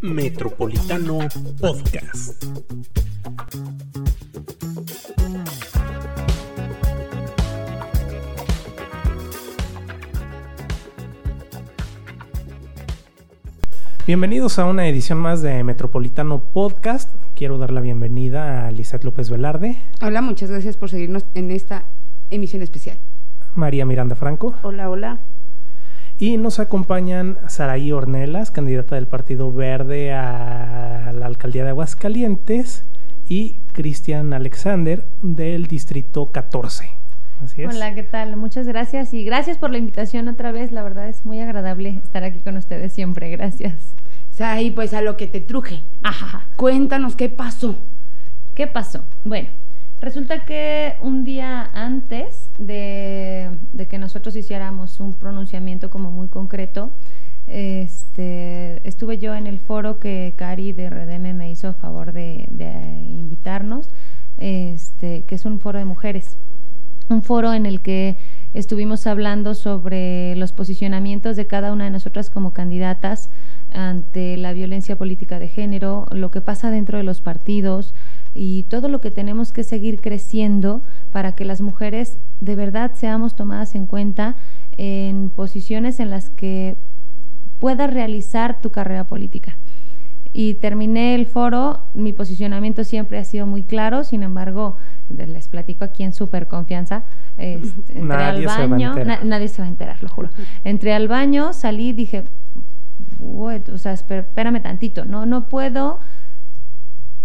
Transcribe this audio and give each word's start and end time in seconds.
Metropolitano 0.00 1.18
Podcast. 1.60 2.44
Bienvenidos 14.06 14.58
a 14.60 14.66
una 14.66 14.86
edición 14.86 15.18
más 15.18 15.42
de 15.42 15.64
Metropolitano 15.64 16.40
Podcast. 16.40 17.12
Quiero 17.34 17.58
dar 17.58 17.72
la 17.72 17.80
bienvenida 17.80 18.68
a 18.68 18.70
Lizeth 18.70 19.02
López 19.02 19.30
Velarde. 19.30 19.82
Hola, 20.00 20.22
muchas 20.22 20.50
gracias 20.50 20.76
por 20.76 20.90
seguirnos 20.90 21.24
en 21.34 21.50
esta 21.50 21.84
emisión 22.30 22.62
especial. 22.62 22.98
María 23.56 23.84
Miranda 23.84 24.14
Franco. 24.14 24.54
Hola, 24.62 24.90
hola. 24.90 25.20
Y 26.18 26.38
nos 26.38 26.60
acompañan 26.60 27.36
Saraí 27.46 27.92
Ornelas, 27.92 28.50
candidata 28.50 28.94
del 28.94 29.06
Partido 29.06 29.52
Verde 29.52 30.14
a 30.14 31.12
la 31.14 31.26
alcaldía 31.26 31.64
de 31.64 31.70
Aguascalientes, 31.70 32.84
y 33.28 33.58
Cristian 33.72 34.32
Alexander 34.32 35.04
del 35.20 35.66
Distrito 35.66 36.26
14. 36.26 36.88
Así 37.44 37.62
es. 37.62 37.74
Hola, 37.74 37.94
¿qué 37.94 38.02
tal? 38.02 38.36
Muchas 38.36 38.66
gracias 38.66 39.12
y 39.12 39.24
gracias 39.24 39.58
por 39.58 39.70
la 39.70 39.78
invitación 39.78 40.28
otra 40.28 40.52
vez. 40.52 40.72
La 40.72 40.82
verdad 40.82 41.08
es 41.08 41.26
muy 41.26 41.40
agradable 41.40 42.00
estar 42.02 42.24
aquí 42.24 42.38
con 42.38 42.56
ustedes 42.56 42.92
siempre. 42.92 43.30
Gracias. 43.30 43.74
Saraí, 44.30 44.70
pues 44.70 44.94
a 44.94 45.02
lo 45.02 45.16
que 45.16 45.26
te 45.26 45.40
truje. 45.40 45.82
Ajá. 46.02 46.46
Cuéntanos 46.56 47.14
qué 47.16 47.28
pasó. 47.28 47.76
¿Qué 48.54 48.66
pasó? 48.66 49.04
Bueno, 49.24 49.48
Resulta 50.00 50.44
que 50.44 50.94
un 51.00 51.24
día 51.24 51.70
antes 51.72 52.45
de, 52.58 53.50
que 53.88 53.98
nosotros 53.98 54.36
hiciéramos 54.36 55.00
un 55.00 55.12
pronunciamiento 55.12 55.90
como 55.90 56.10
muy 56.10 56.28
concreto, 56.28 56.90
este, 57.46 58.86
estuve 58.86 59.18
yo 59.18 59.34
en 59.34 59.46
el 59.46 59.60
foro 59.60 59.98
que 59.98 60.34
Cari 60.36 60.72
de 60.72 60.90
Redeme 60.90 61.32
me 61.32 61.50
hizo 61.50 61.74
favor 61.74 62.12
de, 62.12 62.48
invitarnos, 63.08 63.88
este, 64.38 65.22
que 65.22 65.34
es 65.34 65.44
un 65.44 65.60
foro 65.60 65.78
de 65.78 65.84
mujeres. 65.84 66.36
Un 67.08 67.22
foro 67.22 67.54
en 67.54 67.66
el 67.66 67.80
que 67.80 68.16
estuvimos 68.52 69.06
hablando 69.06 69.54
sobre 69.54 70.34
los 70.36 70.52
posicionamientos 70.52 71.36
de 71.36 71.46
cada 71.46 71.72
una 71.72 71.84
de 71.84 71.90
nosotras 71.90 72.30
como 72.30 72.52
candidatas 72.52 73.30
ante 73.72 74.36
la 74.36 74.52
violencia 74.52 74.96
política 74.96 75.38
de 75.38 75.48
género, 75.48 76.06
lo 76.10 76.30
que 76.30 76.40
pasa 76.40 76.70
dentro 76.70 76.98
de 76.98 77.04
los 77.04 77.20
partidos, 77.20 77.94
y 78.34 78.64
todo 78.64 78.88
lo 78.88 79.00
que 79.00 79.10
tenemos 79.10 79.52
que 79.52 79.62
seguir 79.62 80.00
creciendo 80.00 80.82
para 81.16 81.32
que 81.32 81.46
las 81.46 81.62
mujeres 81.62 82.18
de 82.42 82.56
verdad 82.56 82.90
seamos 82.94 83.34
tomadas 83.34 83.74
en 83.74 83.86
cuenta 83.86 84.36
en 84.76 85.30
posiciones 85.30 85.98
en 85.98 86.10
las 86.10 86.28
que 86.28 86.76
puedas 87.58 87.90
realizar 87.90 88.60
tu 88.60 88.68
carrera 88.68 89.04
política. 89.04 89.56
Y 90.34 90.56
terminé 90.56 91.14
el 91.14 91.24
foro, 91.24 91.80
mi 91.94 92.12
posicionamiento 92.12 92.84
siempre 92.84 93.16
ha 93.16 93.24
sido 93.24 93.46
muy 93.46 93.62
claro, 93.62 94.04
sin 94.04 94.24
embargo, 94.24 94.76
les 95.08 95.48
platico 95.48 95.86
aquí 95.86 96.02
en 96.02 96.12
súper 96.12 96.48
confianza. 96.48 97.04
Este, 97.38 97.98
entré 97.98 98.22
al 98.22 98.44
baño, 98.44 98.94
nadie 99.24 99.48
se 99.48 99.62
va 99.62 99.68
a 99.68 99.70
enterar, 99.70 100.02
lo 100.02 100.10
juro. 100.10 100.28
Entré 100.64 100.92
al 100.92 101.08
baño, 101.08 101.54
salí, 101.54 101.94
dije, 101.94 102.24
o 103.22 103.78
sea, 103.78 103.94
espérame 103.94 104.60
tantito, 104.60 105.06
no, 105.06 105.24
no 105.24 105.48
puedo 105.48 105.98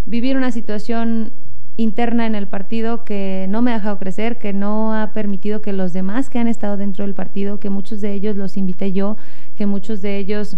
vivir 0.05 0.37
una 0.37 0.53
situación 0.53 1.33
interna 1.77 2.25
en 2.25 2.35
el 2.35 2.47
partido 2.47 3.03
que 3.03 3.45
no 3.49 3.61
me 3.61 3.71
ha 3.71 3.75
dejado 3.75 3.97
crecer, 3.97 4.37
que 4.37 4.53
no 4.53 4.93
ha 4.93 5.13
permitido 5.13 5.61
que 5.61 5.73
los 5.73 5.93
demás 5.93 6.29
que 6.29 6.39
han 6.39 6.47
estado 6.47 6.77
dentro 6.77 7.05
del 7.05 7.13
partido, 7.13 7.59
que 7.59 7.69
muchos 7.69 8.01
de 8.01 8.13
ellos 8.13 8.35
los 8.35 8.57
invité 8.57 8.91
yo, 8.91 9.17
que 9.55 9.65
muchos 9.65 10.01
de 10.01 10.17
ellos 10.17 10.57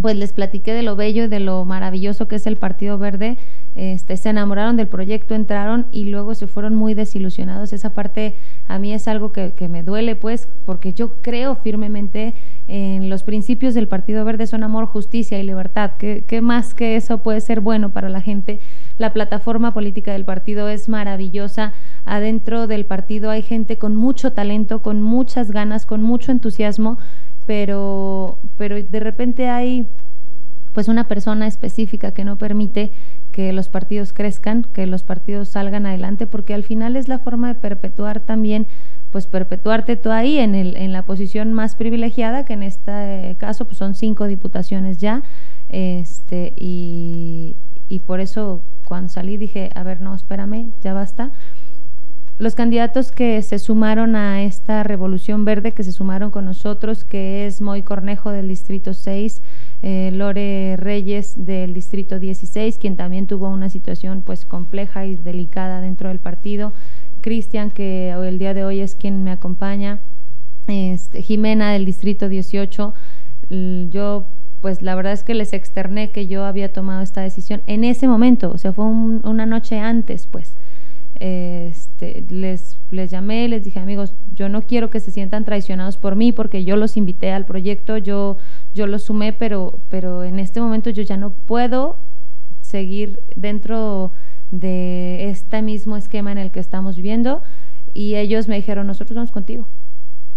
pues 0.00 0.16
les 0.16 0.32
platiqué 0.32 0.72
de 0.72 0.82
lo 0.82 0.96
bello 0.96 1.24
y 1.24 1.28
de 1.28 1.40
lo 1.40 1.64
maravilloso 1.64 2.28
que 2.28 2.36
es 2.36 2.46
el 2.46 2.56
Partido 2.56 2.98
Verde, 2.98 3.36
este, 3.74 4.16
se 4.16 4.30
enamoraron 4.30 4.76
del 4.76 4.88
proyecto, 4.88 5.34
entraron 5.34 5.86
y 5.92 6.04
luego 6.04 6.34
se 6.34 6.46
fueron 6.46 6.74
muy 6.74 6.94
desilusionados. 6.94 7.72
Esa 7.72 7.94
parte 7.94 8.34
a 8.66 8.78
mí 8.78 8.92
es 8.92 9.08
algo 9.08 9.32
que, 9.32 9.52
me 9.68 9.82
duele, 9.82 10.16
pues, 10.16 10.48
porque 10.66 10.92
yo 10.92 11.16
creo 11.22 11.54
firmemente 11.56 12.34
en 12.68 13.10
los 13.10 13.22
principios 13.22 13.74
del 13.74 13.88
Partido 13.88 14.24
Verde 14.24 14.46
son 14.46 14.62
amor, 14.62 14.86
justicia 14.86 15.38
y 15.38 15.42
libertad. 15.42 15.92
¿Qué, 15.98 16.24
¿Qué, 16.26 16.40
más 16.40 16.74
que 16.74 16.96
eso 16.96 17.18
puede 17.18 17.40
ser 17.40 17.60
bueno 17.60 17.90
para 17.90 18.08
la 18.08 18.20
gente? 18.20 18.60
La 18.98 19.12
plataforma 19.12 19.72
política 19.72 20.12
del 20.12 20.24
partido 20.24 20.68
es 20.68 20.88
maravillosa. 20.88 21.72
Adentro 22.04 22.66
del 22.66 22.84
partido 22.84 23.30
hay 23.30 23.42
gente 23.42 23.78
con 23.78 23.96
mucho 23.96 24.32
talento, 24.32 24.80
con 24.80 25.02
muchas 25.02 25.50
ganas, 25.50 25.86
con 25.86 26.02
mucho 26.02 26.32
entusiasmo 26.32 26.98
pero, 27.50 28.38
pero 28.56 28.80
de 28.80 29.00
repente 29.00 29.48
hay 29.48 29.84
pues 30.72 30.86
una 30.86 31.08
persona 31.08 31.48
específica 31.48 32.12
que 32.12 32.24
no 32.24 32.36
permite 32.36 32.92
que 33.32 33.52
los 33.52 33.68
partidos 33.68 34.12
crezcan, 34.12 34.66
que 34.72 34.86
los 34.86 35.02
partidos 35.02 35.48
salgan 35.48 35.86
adelante, 35.86 36.26
porque 36.26 36.54
al 36.54 36.64
final 36.64 36.96
es 36.96 37.08
la 37.08 37.18
forma 37.18 37.48
de 37.48 37.54
perpetuar 37.54 38.20
también, 38.20 38.66
pues 39.10 39.26
perpetuarte 39.26 39.96
tú 39.96 40.10
ahí 40.10 40.38
en, 40.38 40.54
el, 40.54 40.76
en 40.76 40.92
la 40.92 41.02
posición 41.02 41.52
más 41.52 41.74
privilegiada, 41.74 42.44
que 42.44 42.52
en 42.52 42.62
este 42.62 43.36
caso 43.38 43.64
pues 43.64 43.78
son 43.78 43.94
cinco 43.94 44.26
diputaciones 44.26 44.98
ya, 44.98 45.22
este, 45.68 46.52
y, 46.56 47.56
y 47.88 48.00
por 48.00 48.20
eso 48.20 48.62
cuando 48.84 49.08
salí 49.08 49.36
dije, 49.36 49.70
a 49.74 49.82
ver, 49.82 50.00
no, 50.00 50.14
espérame, 50.14 50.72
ya 50.82 50.92
basta, 50.92 51.30
los 52.40 52.54
candidatos 52.54 53.12
que 53.12 53.42
se 53.42 53.58
sumaron 53.58 54.16
a 54.16 54.42
esta 54.42 54.82
revolución 54.82 55.44
verde, 55.44 55.72
que 55.72 55.82
se 55.82 55.92
sumaron 55.92 56.30
con 56.30 56.46
nosotros, 56.46 57.04
que 57.04 57.46
es 57.46 57.60
Moy 57.60 57.82
Cornejo 57.82 58.30
del 58.30 58.48
Distrito 58.48 58.94
6, 58.94 59.42
eh, 59.82 60.10
Lore 60.14 60.76
Reyes 60.78 61.34
del 61.36 61.74
Distrito 61.74 62.18
16, 62.18 62.78
quien 62.78 62.96
también 62.96 63.26
tuvo 63.26 63.50
una 63.50 63.68
situación 63.68 64.22
pues 64.24 64.46
compleja 64.46 65.04
y 65.04 65.16
delicada 65.16 65.82
dentro 65.82 66.08
del 66.08 66.18
partido, 66.18 66.72
Cristian, 67.20 67.70
que 67.70 68.08
el 68.08 68.38
día 68.38 68.54
de 68.54 68.64
hoy 68.64 68.80
es 68.80 68.94
quien 68.94 69.22
me 69.22 69.32
acompaña, 69.32 70.00
este, 70.66 71.20
Jimena 71.20 71.72
del 71.72 71.84
Distrito 71.84 72.30
18, 72.30 72.94
yo 73.90 74.28
pues 74.62 74.80
la 74.80 74.94
verdad 74.94 75.12
es 75.12 75.24
que 75.24 75.34
les 75.34 75.52
externé 75.52 76.10
que 76.10 76.26
yo 76.26 76.46
había 76.46 76.72
tomado 76.72 77.02
esta 77.02 77.20
decisión 77.20 77.60
en 77.66 77.84
ese 77.84 78.08
momento, 78.08 78.50
o 78.50 78.56
sea, 78.56 78.72
fue 78.72 78.86
una 78.86 79.44
noche 79.44 79.78
antes, 79.78 80.26
pues. 80.26 80.54
Este, 81.20 82.24
les, 82.30 82.78
les 82.90 83.10
llamé, 83.10 83.46
les 83.46 83.62
dije, 83.62 83.78
amigos, 83.78 84.14
yo 84.34 84.48
no 84.48 84.62
quiero 84.62 84.88
que 84.88 85.00
se 85.00 85.10
sientan 85.10 85.44
traicionados 85.44 85.98
por 85.98 86.16
mí 86.16 86.32
porque 86.32 86.64
yo 86.64 86.76
los 86.76 86.96
invité 86.96 87.30
al 87.30 87.44
proyecto, 87.44 87.98
yo, 87.98 88.38
yo 88.74 88.86
los 88.86 89.02
sumé, 89.04 89.34
pero, 89.34 89.80
pero 89.90 90.24
en 90.24 90.38
este 90.38 90.62
momento 90.62 90.88
yo 90.88 91.02
ya 91.02 91.18
no 91.18 91.28
puedo 91.28 91.98
seguir 92.62 93.22
dentro 93.36 94.12
de 94.50 95.28
este 95.28 95.60
mismo 95.60 95.98
esquema 95.98 96.32
en 96.32 96.38
el 96.38 96.50
que 96.50 96.60
estamos 96.60 96.96
viviendo. 96.96 97.42
Y 97.92 98.14
ellos 98.14 98.48
me 98.48 98.56
dijeron, 98.56 98.86
nosotros 98.86 99.14
vamos 99.14 99.30
contigo. 99.30 99.66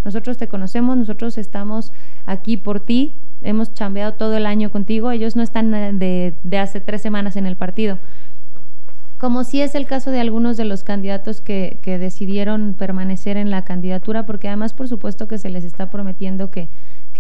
Nosotros 0.03 0.35
te 0.35 0.49
conocemos, 0.49 0.97
nosotros 0.97 1.37
estamos 1.37 1.93
aquí 2.25 2.57
por 2.57 2.81
ti, 2.81 3.13
hemos 3.41 3.73
chambeado 3.73 4.15
todo 4.15 4.35
el 4.35 4.45
año 4.45 4.69
contigo, 4.69 5.11
ellos 5.11 5.37
no 5.37 5.43
están 5.43 5.71
de, 5.97 6.33
de 6.43 6.57
hace 6.57 6.81
tres 6.81 7.01
semanas 7.01 7.37
en 7.37 7.45
el 7.45 7.55
partido 7.55 7.99
como 9.23 9.45
sí 9.45 9.61
es 9.61 9.73
el 9.73 9.85
caso 9.85 10.11
de 10.11 10.19
algunos 10.19 10.57
de 10.57 10.65
los 10.65 10.83
candidatos 10.83 11.39
que, 11.39 11.79
decidieron 11.85 12.75
permanecer 12.77 13.37
en 13.37 13.51
la 13.51 13.63
candidatura, 13.63 14.25
porque 14.25 14.49
además 14.49 14.73
por 14.73 14.89
supuesto 14.89 15.29
que 15.29 15.37
se 15.37 15.49
les 15.49 15.63
está 15.63 15.89
prometiendo 15.89 16.51
que, 16.51 16.67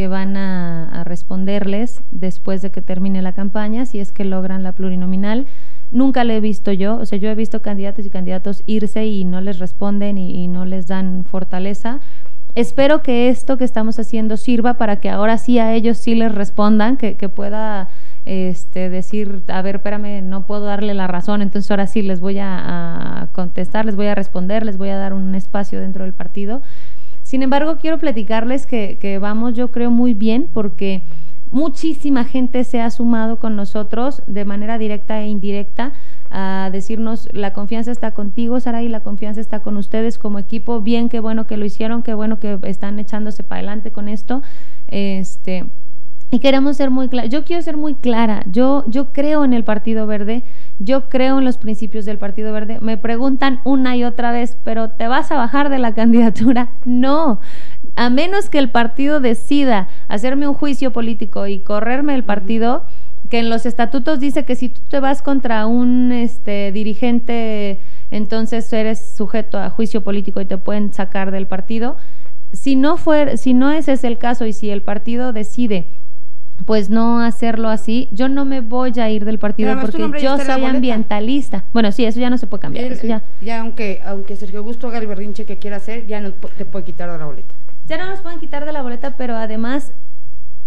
van 0.09 0.35
a, 0.35 1.05
responderles 1.05 2.01
después 2.11 2.61
de 2.61 2.71
que 2.71 2.81
termine 2.81 3.21
la 3.21 3.31
campaña, 3.31 3.85
si 3.85 4.01
es 4.01 4.11
que 4.11 4.25
logran 4.25 4.63
la 4.63 4.73
plurinominal. 4.73 5.45
Nunca 5.91 6.25
le 6.25 6.35
he 6.35 6.41
visto 6.41 6.73
yo, 6.73 6.97
o 6.97 7.05
sea, 7.05 7.17
yo 7.19 7.29
he 7.29 7.35
visto 7.35 7.61
candidatos 7.61 8.05
y 8.05 8.09
candidatos 8.09 8.63
irse 8.65 9.05
y 9.05 9.23
no 9.23 9.39
les 9.39 9.59
responden 9.59 10.17
y, 10.17 10.49
no 10.49 10.65
les 10.65 10.87
dan 10.87 11.23
fortaleza. 11.23 12.01
Espero 12.53 13.01
que 13.01 13.29
esto 13.29 13.57
que 13.57 13.63
estamos 13.63 13.97
haciendo 13.97 14.35
sirva 14.35 14.73
para 14.73 14.97
que 14.97 15.09
ahora 15.09 15.37
sí 15.37 15.57
a 15.57 15.73
ellos 15.73 15.99
sí 15.99 16.15
les 16.15 16.35
respondan, 16.35 16.97
que 16.97 17.29
pueda 17.29 17.87
este, 18.25 18.89
decir, 18.89 19.43
a 19.47 19.61
ver, 19.61 19.75
espérame, 19.75 20.21
no 20.23 20.45
puedo 20.45 20.65
darle 20.65 20.93
la 20.93 21.07
razón, 21.07 21.41
entonces 21.41 21.69
ahora 21.71 21.87
sí 21.87 22.01
les 22.01 22.19
voy 22.19 22.37
a, 22.39 23.29
contestar, 23.33 23.85
les 23.85 23.95
voy 23.95 24.07
a 24.07 24.15
responder, 24.15 24.65
les 24.65 24.77
voy 24.77 24.89
a 24.89 24.97
dar 24.97 25.13
un 25.13 25.35
espacio 25.35 25.79
dentro 25.79 26.03
del 26.03 26.13
partido. 26.13 26.61
Sin 27.23 27.41
embargo, 27.41 27.77
quiero 27.77 27.97
platicarles 27.97 28.65
que, 28.65 28.97
que 28.99 29.17
vamos, 29.17 29.53
yo 29.55 29.71
creo, 29.71 29.91
muy 29.91 30.13
bien 30.13 30.47
porque 30.53 31.01
muchísima 31.51 32.23
gente 32.25 32.63
se 32.63 32.81
ha 32.81 32.89
sumado 32.89 33.37
con 33.37 33.55
nosotros 33.55 34.23
de 34.25 34.43
manera 34.43 34.79
directa 34.79 35.21
e 35.21 35.27
indirecta 35.27 35.93
a 36.31 36.69
decirnos 36.71 37.29
la 37.31 37.53
confianza 37.53 37.91
está 37.91 38.11
contigo, 38.11 38.59
Sara, 38.59 38.81
y 38.81 38.89
la 38.89 39.01
confianza 39.01 39.39
está 39.39 39.59
con 39.59 39.77
ustedes 39.77 40.17
como 40.17 40.39
equipo. 40.39 40.81
Bien, 40.81 41.09
qué 41.09 41.19
bueno 41.19 41.45
que 41.45 41.57
lo 41.57 41.65
hicieron, 41.65 42.01
qué 42.01 42.15
bueno 42.15 42.39
que 42.39 42.57
están 42.63 42.97
echándose 42.97 43.43
para 43.43 43.59
adelante 43.59 43.91
con 43.91 44.09
esto. 44.09 44.41
Este, 44.87 45.65
y 46.33 46.39
queremos 46.39 46.77
ser 46.77 46.89
muy 46.89 47.09
claros. 47.09 47.29
Yo 47.29 47.45
quiero 47.45 47.61
ser 47.61 47.77
muy 47.77 47.93
clara. 47.93 48.43
Yo, 48.51 48.83
yo 48.87 49.13
creo 49.13 49.45
en 49.45 49.53
el 49.53 49.63
Partido 49.63 50.07
Verde. 50.07 50.41
Yo 50.79 51.07
creo 51.07 51.37
en 51.37 51.45
los 51.45 51.59
principios 51.59 52.05
del 52.05 52.17
Partido 52.17 52.51
Verde. 52.51 52.79
Me 52.81 52.97
preguntan 52.97 53.59
una 53.65 53.95
y 53.95 54.03
otra 54.03 54.31
vez, 54.31 54.57
¿pero 54.63 54.89
te 54.89 55.07
vas 55.07 55.31
a 55.31 55.35
bajar 55.35 55.69
de 55.69 55.77
la 55.77 55.93
candidatura? 55.95 56.71
No. 56.85 57.39
a 57.95 58.09
menos 58.09 58.49
que 58.49 58.57
el 58.57 58.71
partido 58.71 59.19
decida 59.19 59.89
hacerme 60.07 60.47
un 60.47 60.55
juicio 60.55 60.91
político 60.91 61.45
y 61.45 61.59
correrme 61.59 62.15
el 62.15 62.23
partido, 62.23 62.83
que 63.29 63.37
en 63.37 63.51
los 63.51 63.67
estatutos 63.67 64.19
dice 64.19 64.43
que 64.43 64.55
si 64.55 64.69
tú 64.69 64.81
te 64.89 64.99
vas 64.99 65.21
contra 65.21 65.67
un 65.67 66.11
este, 66.11 66.71
dirigente, 66.71 67.79
entonces 68.09 68.73
eres 68.73 69.13
sujeto 69.15 69.59
a 69.59 69.69
juicio 69.69 70.03
político 70.03 70.41
y 70.41 70.45
te 70.45 70.57
pueden 70.57 70.95
sacar 70.95 71.29
del 71.29 71.45
partido. 71.45 71.95
Si 72.53 72.75
no, 72.75 72.97
fuera, 72.97 73.37
si 73.37 73.53
no 73.53 73.69
ese 73.69 73.91
es 73.91 74.03
el 74.03 74.17
caso 74.17 74.47
y 74.47 74.53
si 74.53 74.71
el 74.71 74.81
partido 74.81 75.31
decide 75.31 75.85
pues 76.65 76.89
no 76.89 77.19
hacerlo 77.19 77.69
así, 77.69 78.07
yo 78.11 78.29
no 78.29 78.45
me 78.45 78.61
voy 78.61 78.93
a 78.99 79.09
ir 79.09 79.25
del 79.25 79.39
partido 79.39 79.75
porque 79.81 80.21
yo 80.21 80.37
soy 80.37 80.63
ambientalista. 80.63 81.65
Bueno, 81.73 81.91
sí, 81.91 82.05
eso 82.05 82.19
ya 82.19 82.29
no 82.29 82.37
se 82.37 82.47
puede 82.47 82.61
cambiar. 82.61 82.93
ya. 83.01 83.21
ya 83.41 83.59
aunque, 83.59 84.01
aunque 84.05 84.35
Sergio 84.35 84.59
Augusto 84.59 84.87
haga 84.87 84.99
el 84.99 85.07
berrinche 85.07 85.45
que 85.45 85.57
quiera 85.57 85.77
hacer, 85.77 86.07
ya 86.07 86.21
no 86.21 86.31
te 86.31 86.65
puede 86.65 86.85
quitar 86.85 87.11
de 87.11 87.17
la 87.17 87.25
boleta. 87.25 87.53
Ya 87.87 87.97
no 87.97 88.07
nos 88.07 88.21
pueden 88.21 88.39
quitar 88.39 88.65
de 88.65 88.71
la 88.71 88.81
boleta, 88.81 89.15
pero 89.17 89.35
además 89.35 89.91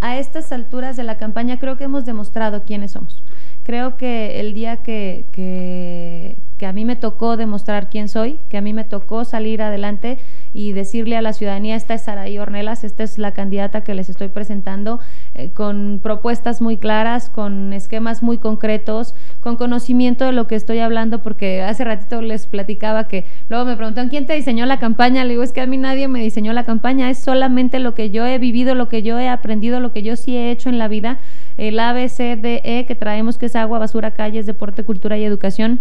a 0.00 0.18
estas 0.18 0.52
alturas 0.52 0.96
de 0.96 1.04
la 1.04 1.16
campaña 1.16 1.58
creo 1.58 1.76
que 1.76 1.84
hemos 1.84 2.04
demostrado 2.04 2.62
quiénes 2.64 2.92
somos. 2.92 3.22
Creo 3.62 3.96
que 3.96 4.40
el 4.40 4.54
día 4.54 4.76
que, 4.78 5.26
que, 5.32 6.36
que 6.58 6.66
a 6.66 6.72
mí 6.72 6.84
me 6.84 6.96
tocó 6.96 7.36
demostrar 7.36 7.90
quién 7.90 8.08
soy, 8.08 8.38
que 8.48 8.56
a 8.56 8.60
mí 8.60 8.72
me 8.72 8.84
tocó 8.84 9.24
salir 9.24 9.62
adelante 9.62 10.18
y 10.54 10.72
decirle 10.72 11.16
a 11.16 11.22
la 11.22 11.32
ciudadanía, 11.32 11.76
esta 11.76 11.94
es 11.94 12.02
Saraí 12.02 12.38
Ornelas, 12.38 12.82
esta 12.82 13.02
es 13.02 13.18
la 13.18 13.32
candidata 13.32 13.82
que 13.82 13.94
les 13.94 14.08
estoy 14.08 14.28
presentando, 14.28 15.00
eh, 15.34 15.50
con 15.50 16.00
propuestas 16.02 16.62
muy 16.62 16.78
claras, 16.78 17.28
con 17.28 17.72
esquemas 17.74 18.22
muy 18.22 18.38
concretos, 18.38 19.14
con 19.40 19.56
conocimiento 19.56 20.24
de 20.24 20.32
lo 20.32 20.46
que 20.46 20.54
estoy 20.54 20.78
hablando, 20.78 21.22
porque 21.22 21.62
hace 21.62 21.84
ratito 21.84 22.22
les 22.22 22.46
platicaba 22.46 23.06
que 23.06 23.26
luego 23.50 23.66
me 23.66 23.76
preguntan, 23.76 24.08
¿quién 24.08 24.26
te 24.26 24.32
diseñó 24.32 24.64
la 24.64 24.78
campaña? 24.78 25.24
Le 25.24 25.30
digo, 25.30 25.42
es 25.42 25.52
que 25.52 25.60
a 25.60 25.66
mí 25.66 25.76
nadie 25.76 26.08
me 26.08 26.22
diseñó 26.22 26.54
la 26.54 26.64
campaña, 26.64 27.10
es 27.10 27.18
solamente 27.18 27.78
lo 27.80 27.94
que 27.94 28.10
yo 28.10 28.24
he 28.24 28.38
vivido, 28.38 28.74
lo 28.74 28.88
que 28.88 29.02
yo 29.02 29.18
he 29.18 29.28
aprendido, 29.28 29.80
lo 29.80 29.92
que 29.92 30.02
yo 30.02 30.16
sí 30.16 30.36
he 30.36 30.50
hecho 30.50 30.70
en 30.70 30.78
la 30.78 30.88
vida, 30.88 31.18
el 31.58 31.78
ABCDE 31.78 32.86
que 32.86 32.96
traemos, 32.98 33.36
que 33.36 33.46
es 33.46 33.56
agua, 33.56 33.78
basura, 33.78 34.12
calles, 34.12 34.46
deporte, 34.46 34.84
cultura 34.84 35.18
y 35.18 35.24
educación 35.24 35.80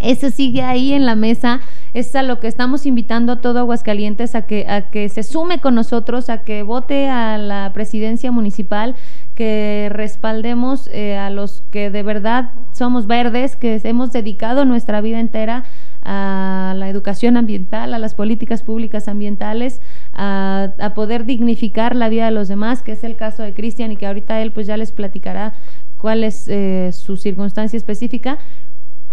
eso 0.00 0.30
sigue 0.30 0.62
ahí 0.62 0.92
en 0.92 1.06
la 1.06 1.14
mesa, 1.14 1.60
es 1.94 2.14
a 2.14 2.22
lo 2.22 2.40
que 2.40 2.48
estamos 2.48 2.86
invitando 2.86 3.32
a 3.32 3.40
todo 3.40 3.58
Aguascalientes 3.58 4.34
a 4.34 4.42
que, 4.42 4.66
a 4.68 4.90
que 4.90 5.08
se 5.08 5.22
sume 5.22 5.60
con 5.60 5.74
nosotros, 5.74 6.30
a 6.30 6.38
que 6.38 6.62
vote 6.62 7.08
a 7.08 7.38
la 7.38 7.70
presidencia 7.72 8.30
municipal, 8.30 8.94
que 9.34 9.88
respaldemos 9.92 10.88
eh, 10.92 11.16
a 11.16 11.30
los 11.30 11.62
que 11.70 11.90
de 11.90 12.02
verdad 12.02 12.50
somos 12.72 13.06
verdes, 13.06 13.56
que 13.56 13.80
hemos 13.84 14.12
dedicado 14.12 14.64
nuestra 14.64 15.00
vida 15.00 15.20
entera 15.20 15.64
a 16.02 16.74
la 16.76 16.88
educación 16.88 17.36
ambiental, 17.36 17.94
a 17.94 17.98
las 17.98 18.14
políticas 18.14 18.62
públicas 18.62 19.08
ambientales, 19.08 19.80
a, 20.14 20.72
poder 20.94 21.24
dignificar 21.24 21.94
la 21.94 22.08
vida 22.08 22.24
de 22.24 22.30
los 22.30 22.48
demás, 22.48 22.82
que 22.82 22.92
es 22.92 23.04
el 23.04 23.14
caso 23.14 23.42
de 23.42 23.54
Cristian 23.54 23.92
y 23.92 23.96
que 23.96 24.06
ahorita 24.06 24.40
él 24.40 24.50
pues 24.52 24.66
ya 24.66 24.76
les 24.76 24.90
platicará 24.90 25.52
cuál 25.98 26.24
es 26.24 26.48
eh, 26.48 26.90
su 26.92 27.16
circunstancia 27.16 27.76
específica, 27.76 28.38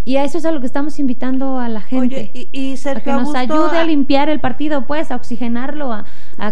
y 0.06 0.18
a 0.18 0.24
eso 0.24 0.38
es 0.38 0.44
a 0.44 0.52
lo 0.52 0.60
que 0.60 0.66
estamos 0.66 1.00
invitando 1.00 1.58
a 1.58 1.68
la 1.68 1.80
gente. 1.80 2.30
Oye, 2.32 2.48
y, 2.52 2.76
a 2.88 3.00
que 3.00 3.10
nos 3.10 3.34
ayude 3.34 3.76
a... 3.76 3.84
limpiar 3.84 4.28
el 4.28 4.38
partido, 4.38 4.86
pues, 4.86 5.10
a 5.10 5.16
oxigenarlo, 5.16 5.92
a, 5.92 6.04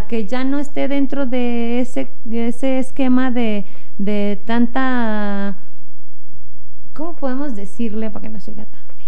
que 0.09 0.27
ya 0.27 0.43
no 0.43 0.59
esté 0.59 0.89
dentro 0.89 1.25
de 1.25 1.81
ese, 1.81 2.11
ese 2.29 2.81
esquema 2.81 3.31
de, 3.31 3.65
de 3.97 4.41
tanta... 4.45 5.57
¿Cómo 6.95 7.15
podemos 7.15 7.55
decirle 7.55 8.11
para 8.11 8.25
que 8.25 8.29
no 8.29 8.41
se 8.41 8.51
oiga 8.51 8.65
tarde? 8.65 9.05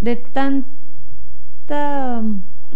De 0.00 0.14
tanta 0.14 2.22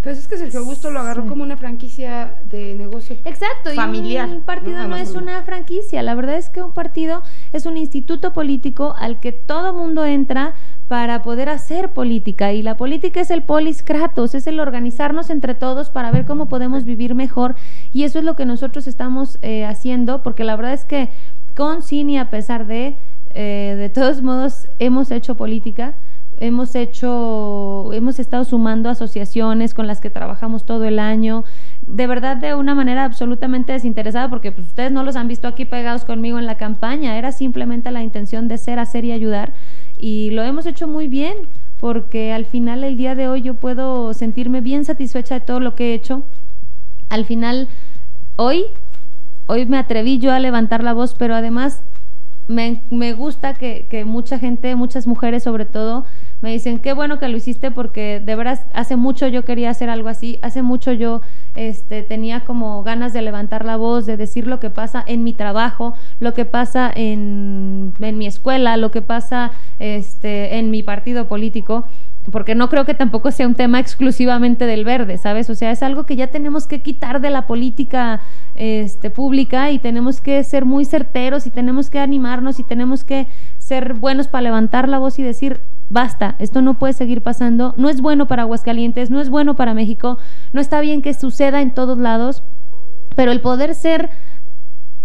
pues 0.02 0.18
es 0.18 0.26
que 0.26 0.36
Sergio 0.36 0.60
Augusto 0.60 0.90
lo 0.90 0.98
agarró 0.98 1.26
como 1.26 1.44
una 1.44 1.56
franquicia 1.56 2.34
de 2.44 2.74
negocio 2.74 3.16
Exacto, 3.24 3.70
familiar. 3.74 4.28
Y 4.28 4.32
un 4.32 4.42
partido 4.42 4.88
no, 4.88 4.96
es 4.96 5.14
una 5.14 5.42
franquicia. 5.44 6.02
La 6.02 6.16
verdad 6.16 6.36
es 6.36 6.48
que 6.48 6.60
un 6.60 6.72
partido 6.72 7.22
es 7.52 7.66
un 7.66 7.76
instituto 7.76 8.32
político 8.32 8.96
al 8.98 9.20
que 9.20 9.30
todo 9.30 9.72
mundo 9.72 10.04
entra 10.04 10.54
para 10.88 11.22
poder 11.22 11.48
hacer 11.48 11.90
política. 11.90 12.52
Y 12.52 12.62
la 12.62 12.76
política 12.76 13.20
es 13.20 13.30
el 13.30 13.42
polis 13.42 13.84
kratos, 13.84 14.34
es 14.34 14.48
el 14.48 14.58
organizarnos 14.58 15.30
entre 15.30 15.54
todos 15.54 15.90
para 15.90 16.10
ver 16.10 16.24
cómo 16.24 16.48
podemos 16.48 16.84
vivir 16.84 17.14
mejor. 17.14 17.54
Y 17.92 18.02
eso 18.02 18.18
es 18.18 18.24
lo 18.24 18.34
que 18.34 18.44
nosotros 18.44 18.88
estamos 18.88 19.38
eh, 19.42 19.64
haciendo, 19.64 20.24
porque 20.24 20.42
la 20.42 20.56
verdad 20.56 20.72
es 20.72 20.84
que 20.84 21.10
con, 21.54 21.82
sin 21.82 22.10
y 22.10 22.18
a 22.18 22.28
pesar 22.28 22.66
de, 22.66 22.96
eh, 23.34 23.76
de 23.78 23.88
todos 23.88 24.20
modos, 24.20 24.68
hemos 24.80 25.12
hecho 25.12 25.36
política 25.36 25.94
hemos 26.42 26.74
hecho, 26.74 27.92
hemos 27.92 28.18
estado 28.18 28.44
sumando 28.44 28.90
asociaciones 28.90 29.74
con 29.74 29.86
las 29.86 30.00
que 30.00 30.10
trabajamos 30.10 30.66
todo 30.66 30.84
el 30.84 30.98
año, 30.98 31.44
de 31.86 32.08
verdad 32.08 32.36
de 32.36 32.56
una 32.56 32.74
manera 32.74 33.04
absolutamente 33.04 33.72
desinteresada, 33.72 34.28
porque 34.28 34.50
pues, 34.50 34.66
ustedes 34.66 34.90
no 34.90 35.04
los 35.04 35.14
han 35.14 35.28
visto 35.28 35.46
aquí 35.46 35.66
pegados 35.66 36.04
conmigo 36.04 36.40
en 36.40 36.46
la 36.46 36.56
campaña, 36.56 37.16
era 37.16 37.30
simplemente 37.30 37.92
la 37.92 38.02
intención 38.02 38.48
de 38.48 38.58
ser, 38.58 38.80
hacer 38.80 39.04
y 39.04 39.12
ayudar, 39.12 39.52
y 39.98 40.30
lo 40.32 40.42
hemos 40.42 40.66
hecho 40.66 40.88
muy 40.88 41.06
bien, 41.06 41.34
porque 41.78 42.32
al 42.32 42.44
final 42.44 42.82
el 42.82 42.96
día 42.96 43.14
de 43.14 43.28
hoy 43.28 43.42
yo 43.42 43.54
puedo 43.54 44.12
sentirme 44.12 44.60
bien 44.60 44.84
satisfecha 44.84 45.34
de 45.34 45.40
todo 45.42 45.60
lo 45.60 45.76
que 45.76 45.90
he 45.90 45.94
hecho. 45.94 46.24
Al 47.08 47.24
final, 47.24 47.68
hoy, 48.34 48.64
hoy 49.46 49.66
me 49.66 49.78
atreví 49.78 50.18
yo 50.18 50.32
a 50.32 50.40
levantar 50.40 50.82
la 50.82 50.92
voz, 50.92 51.14
pero 51.14 51.36
además 51.36 51.82
me, 52.48 52.80
gusta 53.12 53.54
que 53.54 54.04
mucha 54.04 54.40
gente, 54.40 54.74
muchas 54.74 55.06
mujeres 55.06 55.44
sobre 55.44 55.66
todo, 55.66 56.04
me 56.42 56.50
dicen, 56.50 56.80
qué 56.80 56.92
bueno 56.92 57.18
que 57.18 57.28
lo 57.28 57.36
hiciste 57.36 57.70
porque 57.70 58.20
de 58.20 58.34
veras 58.34 58.62
hace 58.74 58.96
mucho 58.96 59.28
yo 59.28 59.44
quería 59.44 59.70
hacer 59.70 59.88
algo 59.88 60.08
así, 60.08 60.38
hace 60.42 60.60
mucho 60.60 60.92
yo 60.92 61.22
este, 61.54 62.02
tenía 62.02 62.40
como 62.40 62.82
ganas 62.82 63.12
de 63.12 63.22
levantar 63.22 63.64
la 63.64 63.76
voz, 63.76 64.06
de 64.06 64.16
decir 64.16 64.48
lo 64.48 64.58
que 64.58 64.68
pasa 64.68 65.04
en 65.06 65.22
mi 65.22 65.32
trabajo, 65.32 65.94
lo 66.18 66.34
que 66.34 66.44
pasa 66.44 66.90
en, 66.94 67.94
en 68.00 68.18
mi 68.18 68.26
escuela, 68.26 68.76
lo 68.76 68.90
que 68.90 69.02
pasa 69.02 69.52
este, 69.78 70.58
en 70.58 70.70
mi 70.72 70.82
partido 70.82 71.28
político 71.28 71.86
porque 72.30 72.54
no 72.54 72.68
creo 72.68 72.84
que 72.84 72.94
tampoco 72.94 73.30
sea 73.32 73.48
un 73.48 73.54
tema 73.54 73.80
exclusivamente 73.80 74.66
del 74.66 74.84
verde, 74.84 75.18
¿sabes? 75.18 75.50
O 75.50 75.54
sea, 75.54 75.72
es 75.72 75.82
algo 75.82 76.06
que 76.06 76.14
ya 76.14 76.28
tenemos 76.28 76.66
que 76.66 76.80
quitar 76.80 77.20
de 77.20 77.30
la 77.30 77.46
política 77.46 78.20
este, 78.54 79.10
pública 79.10 79.72
y 79.72 79.78
tenemos 79.78 80.20
que 80.20 80.44
ser 80.44 80.64
muy 80.64 80.84
certeros 80.84 81.46
y 81.46 81.50
tenemos 81.50 81.90
que 81.90 81.98
animarnos 81.98 82.60
y 82.60 82.62
tenemos 82.62 83.02
que 83.02 83.26
ser 83.58 83.94
buenos 83.94 84.28
para 84.28 84.42
levantar 84.42 84.88
la 84.88 84.98
voz 84.98 85.18
y 85.18 85.22
decir, 85.22 85.60
basta, 85.92 86.36
esto 86.38 86.62
no 86.62 86.74
puede 86.74 86.94
seguir 86.94 87.20
pasando, 87.20 87.74
no 87.76 87.90
es 87.90 88.00
bueno 88.00 88.26
para 88.26 88.42
Aguascalientes, 88.42 89.10
no 89.10 89.20
es 89.20 89.28
bueno 89.28 89.56
para 89.56 89.74
México, 89.74 90.16
no 90.54 90.60
está 90.60 90.80
bien 90.80 91.02
que 91.02 91.12
suceda 91.12 91.60
en 91.60 91.70
todos 91.70 91.98
lados, 91.98 92.42
pero 93.14 93.30
el 93.30 93.42
poder 93.42 93.74
ser, 93.74 94.08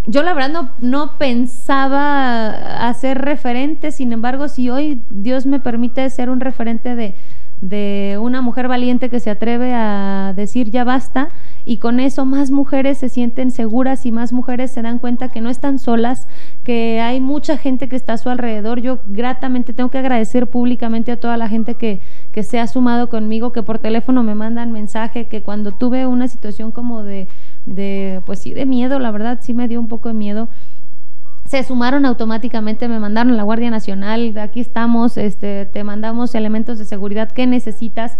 yo 0.06 0.24
la 0.24 0.34
verdad 0.34 0.50
no, 0.50 0.69
no 0.80 1.18
pensaba 1.18 2.88
hacer 2.88 3.21
referente, 3.21 3.92
sin 3.92 4.14
embargo, 4.14 4.47
si 4.47 4.69
hoy 4.69 5.02
Dios 5.09 5.45
me 5.45 5.59
permite 5.59 6.09
ser 6.09 6.30
un 6.30 6.40
referente 6.40 6.95
de, 6.95 7.16
de 7.61 8.19
una 8.21 8.42
mujer 8.42 8.68
valiente 8.68 9.09
que 9.09 9.19
se 9.19 9.30
atreve 9.30 9.73
a 9.73 10.33
decir 10.35 10.69
ya 10.69 10.83
basta 10.83 11.30
y 11.66 11.78
con 11.78 11.99
eso 11.99 12.26
más 12.26 12.52
mujeres 12.52 12.99
se 12.99 13.09
sienten 13.09 13.52
seguras 13.52 14.06
y 14.06 14.11
más 14.11 14.31
mujeres 14.31 14.71
se 14.71 14.81
dan 14.81 14.99
cuenta 14.99 15.30
que 15.30 15.42
no 15.42 15.49
están 15.49 15.80
solas, 15.80 16.28
que 16.64 17.02
hay 17.02 17.19
mucha 17.19 17.57
gente 17.57 17.90
que 17.90 17.95
está 17.95 18.14
a 18.14 18.18
su 18.18 18.30
alrededor. 18.30 18.80
Yo 18.80 18.99
gratamente 19.07 19.73
tengo 19.73 19.90
que 19.90 19.97
agradecer 19.97 20.47
públicamente 20.47 21.11
a 21.11 21.19
toda 21.19 21.35
la 21.35 21.49
gente 21.49 21.76
que, 21.76 21.99
que 22.31 22.44
se 22.44 22.59
ha 22.59 22.68
sumado 22.68 23.09
conmigo, 23.09 23.52
que 23.52 23.64
por 23.64 23.80
teléfono 23.80 24.23
me 24.23 24.35
mandan 24.35 24.71
mensaje, 24.71 25.28
que 25.28 25.42
cuando 25.42 25.71
tuve 25.71 26.06
una 26.06 26.28
situación 26.28 26.71
como 26.71 27.04
de, 27.04 27.28
de 27.66 28.21
pues 28.26 28.40
sí, 28.40 28.54
de 28.54 28.66
miedo, 28.66 28.99
la 28.99 29.11
verdad 29.11 29.40
sí 29.42 29.54
me 29.54 29.68
dio 29.68 29.80
un 29.80 29.87
poco 29.87 30.09
de 30.09 30.14
miedo 30.14 30.47
se 31.47 31.63
sumaron 31.63 32.06
automáticamente, 32.06 32.89
me 32.89 32.99
mandaron 32.99 33.37
la 33.37 33.44
Guardia 33.44 33.71
Nacional, 33.71 34.37
aquí 34.37 34.59
estamos, 34.59 35.18
este, 35.18 35.66
te 35.66 35.83
mandamos 35.83 36.35
elementos 36.35 36.77
de 36.77 36.85
seguridad 36.85 37.31
que 37.31 37.47
necesitas. 37.47 38.18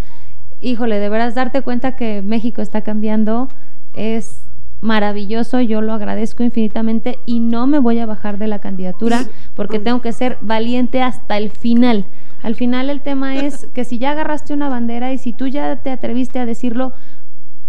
Híjole, 0.62 0.98
deberás 0.98 1.36
darte 1.36 1.62
cuenta 1.62 1.98
que 1.98 2.22
México 2.22 2.62
está 2.62 2.82
cambiando, 2.82 3.50
es 3.94 4.42
maravilloso, 4.80 5.60
yo 5.60 5.82
lo 5.82 5.92
agradezco 5.92 6.44
infinitamente 6.44 7.20
y 7.26 7.42
no 7.42 7.68
me 7.68 7.80
voy 7.80 8.00
a 8.00 8.06
bajar 8.06 8.38
de 8.38 8.48
la 8.48 8.60
candidatura 8.60 9.26
porque 9.56 9.80
tengo 9.80 10.02
que 10.02 10.14
ser 10.14 10.38
valiente 10.40 11.02
hasta 11.02 11.38
el 11.38 11.50
final. 11.50 12.06
Al 12.44 12.56
final 12.56 12.90
el 12.90 13.02
tema 13.02 13.36
es 13.36 13.66
que 13.74 13.84
si 13.84 13.98
ya 13.98 14.12
agarraste 14.12 14.54
una 14.54 14.70
bandera 14.70 15.12
y 15.12 15.18
si 15.18 15.34
tú 15.34 15.48
ya 15.48 15.76
te 15.78 15.90
atreviste 15.90 16.40
a 16.40 16.46
decirlo, 16.46 16.94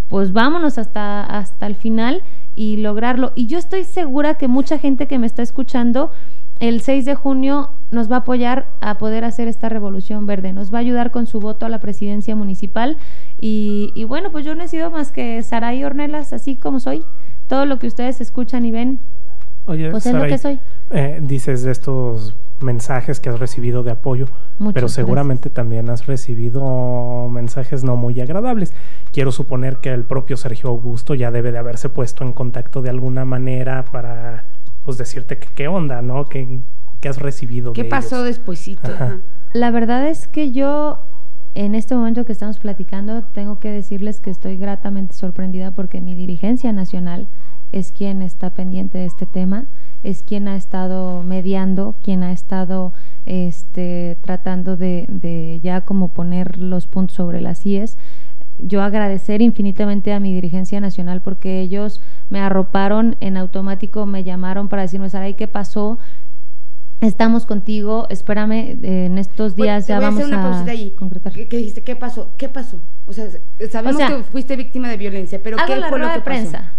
pues 0.08 0.32
vámonos 0.32 0.78
hasta, 0.78 1.24
hasta 1.24 1.66
el 1.66 1.74
final 1.74 2.22
y 2.58 2.76
lograrlo. 2.76 3.30
Y 3.36 3.46
yo 3.46 3.56
estoy 3.56 3.84
segura 3.84 4.34
que 4.34 4.48
mucha 4.48 4.80
gente 4.80 5.06
que 5.06 5.20
me 5.20 5.28
está 5.28 5.42
escuchando 5.42 6.10
el 6.58 6.80
6 6.80 7.04
de 7.04 7.14
junio 7.14 7.70
nos 7.92 8.10
va 8.10 8.16
a 8.16 8.18
apoyar 8.18 8.66
a 8.80 8.98
poder 8.98 9.22
hacer 9.22 9.46
esta 9.46 9.68
revolución 9.68 10.26
verde, 10.26 10.52
nos 10.52 10.74
va 10.74 10.78
a 10.78 10.80
ayudar 10.80 11.12
con 11.12 11.28
su 11.28 11.38
voto 11.38 11.66
a 11.66 11.68
la 11.68 11.78
presidencia 11.78 12.34
municipal 12.34 12.96
y, 13.40 13.92
y 13.94 14.02
bueno, 14.02 14.32
pues 14.32 14.44
yo 14.44 14.56
no 14.56 14.64
he 14.64 14.68
sido 14.68 14.90
más 14.90 15.12
que 15.12 15.40
Saray 15.44 15.84
Ornelas, 15.84 16.32
así 16.32 16.56
como 16.56 16.80
soy, 16.80 17.04
todo 17.46 17.64
lo 17.64 17.78
que 17.78 17.86
ustedes 17.86 18.20
escuchan 18.20 18.66
y 18.66 18.72
ven, 18.72 18.98
Oye, 19.66 19.92
pues 19.92 20.06
es 20.06 20.14
lo 20.14 20.26
que 20.26 20.38
soy. 20.38 20.58
Eh, 20.90 21.20
dices 21.22 21.62
de 21.62 21.70
estos 21.70 22.34
mensajes 22.60 23.20
que 23.20 23.28
has 23.28 23.38
recibido 23.38 23.82
de 23.82 23.92
apoyo, 23.92 24.26
pero 24.72 24.88
seguramente 24.88 25.50
también 25.50 25.90
has 25.90 26.06
recibido 26.06 27.28
mensajes 27.30 27.84
no 27.84 27.96
muy 27.96 28.20
agradables. 28.20 28.72
quiero 29.12 29.32
suponer 29.32 29.78
que 29.78 29.92
el 29.92 30.04
propio 30.04 30.36
Sergio 30.36 30.70
Augusto 30.70 31.14
ya 31.14 31.30
debe 31.30 31.52
de 31.52 31.58
haberse 31.58 31.88
puesto 31.88 32.24
en 32.24 32.32
contacto 32.32 32.82
de 32.82 32.90
alguna 32.90 33.24
manera 33.24 33.84
para 33.90 34.44
pues 34.84 34.96
decirte 34.98 35.38
que, 35.38 35.48
qué 35.54 35.68
onda, 35.68 36.02
¿no? 36.02 36.26
¿Qué, 36.26 36.60
qué 37.00 37.08
has 37.08 37.18
recibido? 37.18 37.72
¿Qué 37.72 37.84
de 37.84 37.88
pasó 37.88 38.22
despuesito? 38.22 38.88
La 39.52 39.70
verdad 39.70 40.06
es 40.08 40.28
que 40.28 40.52
yo 40.52 41.02
en 41.54 41.74
este 41.74 41.94
momento 41.94 42.24
que 42.24 42.32
estamos 42.32 42.58
platicando 42.58 43.22
tengo 43.22 43.58
que 43.58 43.70
decirles 43.70 44.20
que 44.20 44.30
estoy 44.30 44.56
gratamente 44.58 45.14
sorprendida 45.14 45.72
porque 45.72 46.00
mi 46.00 46.14
dirigencia 46.14 46.72
nacional 46.72 47.28
es 47.72 47.92
quien 47.92 48.22
está 48.22 48.50
pendiente 48.50 48.98
de 48.98 49.06
este 49.06 49.26
tema, 49.26 49.66
es 50.02 50.22
quien 50.22 50.48
ha 50.48 50.56
estado 50.56 51.22
mediando, 51.22 51.94
quien 52.02 52.22
ha 52.22 52.32
estado 52.32 52.92
este, 53.26 54.16
tratando 54.22 54.76
de, 54.76 55.06
de 55.08 55.60
ya 55.62 55.82
como 55.82 56.08
poner 56.08 56.58
los 56.58 56.86
puntos 56.86 57.16
sobre 57.16 57.40
las 57.40 57.64
IES. 57.66 57.96
Yo 58.58 58.82
agradecer 58.82 59.40
infinitamente 59.40 60.12
a 60.12 60.20
mi 60.20 60.32
dirigencia 60.34 60.80
nacional 60.80 61.20
porque 61.20 61.60
ellos 61.60 62.00
me 62.28 62.40
arroparon 62.40 63.16
en 63.20 63.36
automático, 63.36 64.06
me 64.06 64.24
llamaron 64.24 64.68
para 64.68 64.82
decirme, 64.82 65.08
Saray, 65.08 65.34
¿qué 65.34 65.46
pasó? 65.46 65.98
Estamos 67.00 67.46
contigo, 67.46 68.08
espérame, 68.10 68.76
eh, 68.82 69.06
en 69.06 69.18
estos 69.18 69.54
días 69.54 69.86
ya 69.86 69.98
a 69.98 70.00
vamos 70.00 70.24
hacer 70.24 70.34
una 70.34 70.62
a 70.62 70.96
concretar. 70.98 71.32
¿Qué, 71.32 71.46
qué 71.46 71.58
dijiste? 71.58 71.82
¿Qué 71.82 71.94
pasó? 71.94 72.32
¿Qué 72.36 72.48
pasó? 72.48 72.80
O 73.06 73.12
sea, 73.12 73.28
sabemos 73.70 73.94
O 73.94 73.98
sea, 73.98 74.08
que 74.08 74.22
fuiste 74.24 74.56
víctima 74.56 74.88
de 74.88 74.96
violencia, 74.96 75.40
pero 75.40 75.56
¿qué 75.64 75.76
la 75.76 75.88
fue 75.90 76.00
lo 76.00 76.08
que 76.08 76.14
de 76.14 76.20
prensa. 76.22 76.72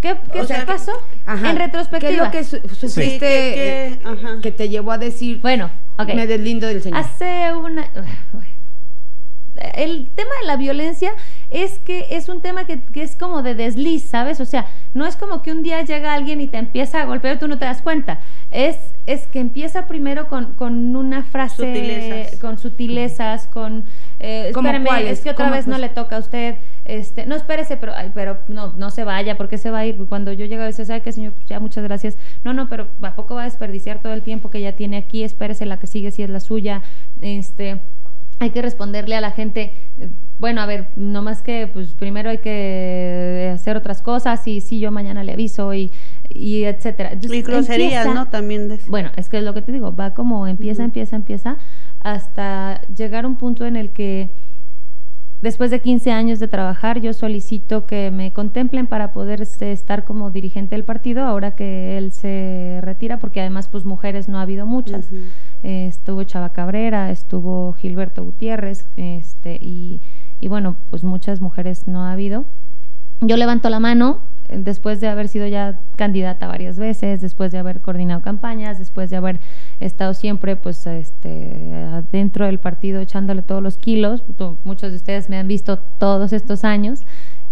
¿Qué, 0.00 0.16
qué 0.32 0.40
O 0.40 0.46
sea, 0.46 0.56
te 0.60 0.62
que- 0.66 0.72
pasó? 0.72 0.92
Ajá. 1.26 1.50
En 1.50 1.56
retrospectiva. 1.56 2.30
¿Qué 2.30 2.38
es 2.38 2.52
lo 2.52 2.60
que 2.62 2.68
su- 2.68 2.74
sufriste 2.88 3.18
¿Qué- 3.18 3.18
qué- 3.20 3.86
eh, 3.86 4.00
ajá. 4.04 4.40
que 4.42 4.50
te 4.52 4.68
llevó 4.68 4.92
a 4.92 4.98
decir, 4.98 5.40
Bueno, 5.40 5.70
ok. 5.98 6.14
me 6.14 6.26
deslindo 6.26 6.66
del 6.66 6.82
señor? 6.82 7.00
Hace 7.00 7.52
una... 7.54 7.88
El 9.74 10.08
tema 10.14 10.30
de 10.40 10.46
la 10.46 10.56
violencia 10.56 11.12
es 11.50 11.78
que 11.80 12.06
es 12.10 12.28
un 12.28 12.40
tema 12.40 12.64
que, 12.64 12.80
que 12.80 13.02
es 13.02 13.16
como 13.16 13.42
de 13.42 13.54
desliz, 13.54 14.04
¿sabes? 14.04 14.40
O 14.40 14.44
sea, 14.44 14.66
no 14.94 15.06
es 15.06 15.16
como 15.16 15.42
que 15.42 15.52
un 15.52 15.62
día 15.62 15.82
llega 15.82 16.14
alguien 16.14 16.40
y 16.40 16.46
te 16.46 16.58
empieza 16.58 17.02
a 17.02 17.04
golpear 17.04 17.38
tú 17.38 17.48
no 17.48 17.58
te 17.58 17.64
das 17.64 17.82
cuenta. 17.82 18.20
Es, 18.50 18.76
es 19.06 19.26
que 19.26 19.40
empieza 19.40 19.86
primero 19.86 20.28
con, 20.28 20.54
con 20.54 20.96
una 20.96 21.24
frase, 21.24 21.56
Sutilezas. 21.56 22.40
con 22.40 22.58
sutilezas, 22.58 23.46
con... 23.46 23.84
Eh, 24.18 24.50
¿Cómo 24.54 24.68
espérame, 24.68 25.06
es 25.08 25.20
que 25.20 25.30
otra 25.30 25.46
¿Cómo, 25.46 25.56
vez 25.56 25.66
no 25.66 25.78
le 25.78 25.88
toca 25.88 26.16
a 26.16 26.18
usted. 26.20 26.56
Este, 26.84 27.26
no, 27.26 27.36
espérese, 27.36 27.76
pero, 27.76 27.92
ay, 27.94 28.10
pero 28.14 28.38
no, 28.48 28.72
no 28.76 28.90
se 28.90 29.04
vaya, 29.04 29.36
porque 29.36 29.58
se 29.58 29.70
va 29.70 29.80
a 29.80 29.86
ir? 29.86 29.96
Cuando 30.08 30.32
yo 30.32 30.46
llego 30.46 30.62
a 30.62 30.66
veces, 30.66 30.88
¿sabe 30.88 31.02
qué, 31.02 31.12
señor? 31.12 31.32
Pues 31.32 31.46
ya, 31.46 31.60
muchas 31.60 31.84
gracias. 31.84 32.16
No, 32.44 32.52
no, 32.52 32.68
pero 32.68 32.88
¿a 33.02 33.14
poco 33.14 33.34
va 33.34 33.42
a 33.42 33.44
desperdiciar 33.44 34.00
todo 34.00 34.12
el 34.12 34.22
tiempo 34.22 34.50
que 34.50 34.60
ya 34.60 34.72
tiene 34.72 34.96
aquí? 34.96 35.24
Espérese 35.24 35.66
la 35.66 35.78
que 35.78 35.86
sigue 35.86 36.10
si 36.10 36.22
es 36.22 36.30
la 36.30 36.40
suya. 36.40 36.82
Este, 37.20 37.80
hay 38.40 38.50
que 38.50 38.62
responderle 38.62 39.14
a 39.16 39.20
la 39.20 39.30
gente, 39.32 39.72
eh, 39.98 40.08
bueno, 40.38 40.60
a 40.62 40.66
ver, 40.66 40.88
no 40.96 41.20
más 41.22 41.42
que, 41.42 41.66
pues 41.72 41.88
primero 41.94 42.30
hay 42.30 42.38
que 42.38 43.50
hacer 43.54 43.76
otras 43.76 44.00
cosas 44.02 44.46
y 44.48 44.60
sí, 44.62 44.80
yo 44.80 44.90
mañana 44.90 45.22
le 45.22 45.32
aviso 45.34 45.74
y, 45.74 45.90
y 46.30 46.64
etcétera. 46.64 47.10
Entonces, 47.12 47.38
Y 47.38 47.42
groserías, 47.42 48.06
empieza- 48.06 48.14
¿no? 48.14 48.28
También 48.28 48.68
de 48.68 48.80
bueno, 48.88 49.10
es 49.16 49.28
que 49.28 49.38
es 49.38 49.44
lo 49.44 49.52
que 49.54 49.60
te 49.62 49.72
digo, 49.72 49.94
va 49.94 50.14
como 50.14 50.46
empieza, 50.46 50.82
empieza, 50.82 51.16
empieza, 51.16 51.58
hasta 52.00 52.80
llegar 52.96 53.24
a 53.24 53.28
un 53.28 53.36
punto 53.36 53.66
en 53.66 53.76
el 53.76 53.90
que 53.90 54.30
después 55.42 55.70
de 55.70 55.80
15 55.80 56.12
años 56.12 56.38
de 56.38 56.48
trabajar, 56.48 57.00
yo 57.00 57.12
solicito 57.12 57.86
que 57.86 58.10
me 58.10 58.32
contemplen 58.32 58.86
para 58.86 59.12
poder 59.12 59.40
este, 59.42 59.72
estar 59.72 60.04
como 60.04 60.30
dirigente 60.30 60.74
del 60.74 60.84
partido, 60.84 61.24
ahora 61.24 61.52
que 61.52 61.98
él 61.98 62.12
se 62.12 62.80
retira, 62.82 63.18
porque 63.18 63.40
además, 63.40 63.68
pues 63.68 63.84
mujeres 63.84 64.28
no 64.28 64.38
ha 64.38 64.42
habido 64.42 64.66
muchas. 64.66 65.08
Eh, 65.62 65.86
estuvo 65.88 66.22
Chava 66.24 66.50
Cabrera, 66.50 67.10
estuvo 67.10 67.72
Gilberto 67.74 68.24
Gutiérrez, 68.24 68.86
este, 68.96 69.58
y, 69.60 70.00
y 70.40 70.48
bueno, 70.48 70.76
pues 70.90 71.04
muchas 71.04 71.40
mujeres 71.40 71.86
no 71.86 72.04
ha 72.04 72.12
habido. 72.12 72.44
Yo 73.20 73.36
levanto 73.36 73.68
la 73.68 73.80
mano 73.80 74.20
después 74.56 75.00
de 75.00 75.08
haber 75.08 75.28
sido 75.28 75.46
ya 75.46 75.78
candidata 75.96 76.46
varias 76.46 76.78
veces, 76.78 77.20
después 77.20 77.52
de 77.52 77.58
haber 77.58 77.80
coordinado 77.80 78.22
campañas, 78.22 78.78
después 78.78 79.10
de 79.10 79.16
haber 79.16 79.40
estado 79.80 80.14
siempre 80.14 80.56
pues 80.56 80.86
este 80.86 81.52
dentro 82.12 82.46
del 82.46 82.58
partido 82.58 83.00
echándole 83.00 83.42
todos 83.42 83.62
los 83.62 83.78
kilos. 83.78 84.22
Muchos 84.64 84.90
de 84.90 84.96
ustedes 84.96 85.28
me 85.28 85.38
han 85.38 85.48
visto 85.48 85.78
todos 85.98 86.32
estos 86.32 86.64
años 86.64 87.00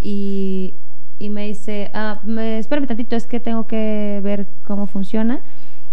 y, 0.01 0.75
y 1.19 1.31
me 1.31 1.47
dice, 1.47 1.91
ah, 1.95 2.21
me, 2.25 2.59
espérame 2.59 2.87
tantito, 2.87 3.17
es 3.17 3.27
que 3.27 3.41
tengo 3.41 3.67
que 3.67 4.21
ver 4.23 4.47
cómo 4.65 4.87
funciona. 4.87 5.41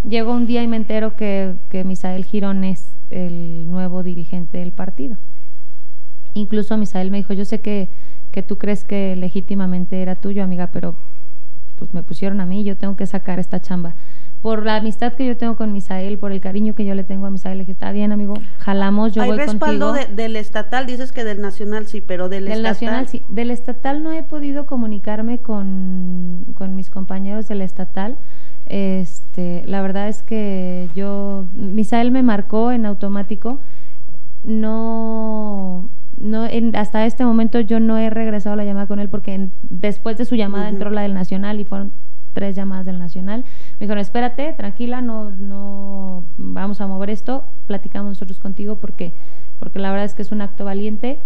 Llego 0.08 0.34
un 0.34 0.46
día 0.46 0.62
y 0.62 0.68
me 0.68 0.78
entero 0.78 1.16
que, 1.16 1.54
que 1.70 1.84
Misael 1.84 2.26
Girón 2.26 2.64
es 2.64 2.90
el 3.10 3.70
nuevo 3.70 4.04
dirigente 4.04 4.60
del 4.60 4.72
partido. 4.72 5.18
Incluso 6.36 6.78
Misael 6.78 7.12
me 7.12 7.18
dijo, 7.18 7.34
yo 7.34 7.46
sé 7.46 7.60
que, 7.62 7.88
que 8.36 8.44
tú 8.44 8.58
crees 8.58 8.84
que 8.84 9.16
legítimamente 9.16 10.02
era 10.02 10.16
tuyo, 10.16 10.44
amiga, 10.44 10.68
pero 10.74 10.96
pues 11.80 11.94
me 11.94 12.04
pusieron 12.04 12.42
a 12.42 12.46
mí, 12.46 12.66
yo 12.66 12.76
tengo 12.76 12.98
que 12.98 13.06
sacar 13.06 13.40
esta 13.40 13.62
chamba. 13.62 13.96
Por 14.42 14.66
la 14.66 14.76
amistad 14.76 15.14
que 15.14 15.26
yo 15.26 15.38
tengo 15.38 15.56
con 15.56 15.72
Misael, 15.72 16.18
por 16.18 16.32
el 16.34 16.42
cariño 16.42 16.76
que 16.76 16.84
yo 16.86 16.94
le 16.96 17.04
tengo 17.06 17.26
a 17.26 17.30
Misael, 17.30 17.58
le 17.58 17.62
dije, 17.64 17.72
está 17.72 17.92
bien, 17.94 18.12
amigo, 18.12 18.36
jalamos, 18.60 19.14
yo 19.14 19.22
Hay 19.24 19.30
voy 19.30 19.38
respaldo 19.38 19.94
contigo. 19.94 20.08
de- 20.10 20.16
del 20.22 20.36
estatal, 20.36 20.86
dices 20.86 21.12
que 21.14 21.24
del 21.24 21.42
nacional 21.42 21.88
sí, 21.88 22.02
pero 22.02 22.28
del, 22.30 22.44
Del 22.44 22.54
estatal. 22.66 22.72
nacional, 22.74 23.08
sí. 23.08 23.22
Del 23.30 23.52
estatal 23.52 24.04
no 24.04 24.12
he 24.12 24.22
podido 24.22 24.66
comunicarme 24.66 25.38
con, 25.40 26.46
con 26.56 26.76
mis 26.76 26.90
compañeros 26.90 27.48
del 27.48 27.62
estatal. 27.62 28.18
Este, 28.68 29.64
la 29.66 29.82
verdad 29.82 30.10
es 30.10 30.24
que 30.24 30.90
yo, 30.96 31.46
Misael 31.54 32.12
me 32.12 32.22
marcó 32.22 32.72
en 32.74 32.86
automático. 32.86 33.60
No, 34.44 35.90
no 36.18 36.46
en- 36.46 36.76
hasta 36.76 37.06
este 37.06 37.26
momento 37.26 37.60
yo 37.60 37.80
no 37.80 37.98
he 37.98 38.10
regresado 38.10 38.56
la 38.56 38.64
llamada 38.66 38.88
con 38.88 39.00
él 39.00 39.10
porque 39.10 39.34
en- 39.34 39.52
después 39.64 40.18
de 40.18 40.26
su 40.26 40.36
llamada 40.36 40.70
entró 40.70 40.90
la 40.90 41.02
del 41.02 41.14
nacional 41.14 41.60
y 41.60 41.66
fueron 41.66 41.92
tres 42.34 42.56
llamadas 42.56 42.86
del 42.86 43.00
nacional. 43.00 43.46
Me 43.80 43.86
dijeron, 43.86 44.00
espérate, 44.00 44.52
tranquila, 44.54 45.02
no, 45.02 45.32
no 45.32 46.24
vamos 46.38 46.82
a 46.82 46.88
mover 46.88 47.10
esto, 47.10 47.46
platicamos 47.68 48.10
nosotros 48.10 48.40
contigo 48.40 48.76
porque, 48.76 49.14
porque 49.60 49.80
la 49.80 49.90
verdad 49.92 50.06
es 50.06 50.16
que 50.16 50.22
es 50.22 50.32
un 50.32 50.42
acto 50.42 50.66
valiente. 50.66 51.20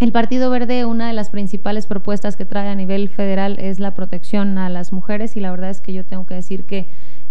El 0.00 0.12
Partido 0.12 0.48
Verde, 0.48 0.86
una 0.86 1.08
de 1.08 1.12
las 1.12 1.28
principales 1.28 1.86
propuestas 1.86 2.36
que 2.36 2.46
trae 2.46 2.68
a 2.70 2.74
nivel 2.74 3.10
federal 3.10 3.58
es 3.58 3.80
la 3.80 3.90
protección 3.94 4.56
a 4.56 4.70
las 4.70 4.94
mujeres 4.94 5.36
y 5.36 5.40
la 5.40 5.50
verdad 5.50 5.68
es 5.68 5.82
que 5.82 5.92
yo 5.92 6.04
tengo 6.04 6.24
que 6.26 6.34
decir 6.34 6.64
que, 6.64 6.86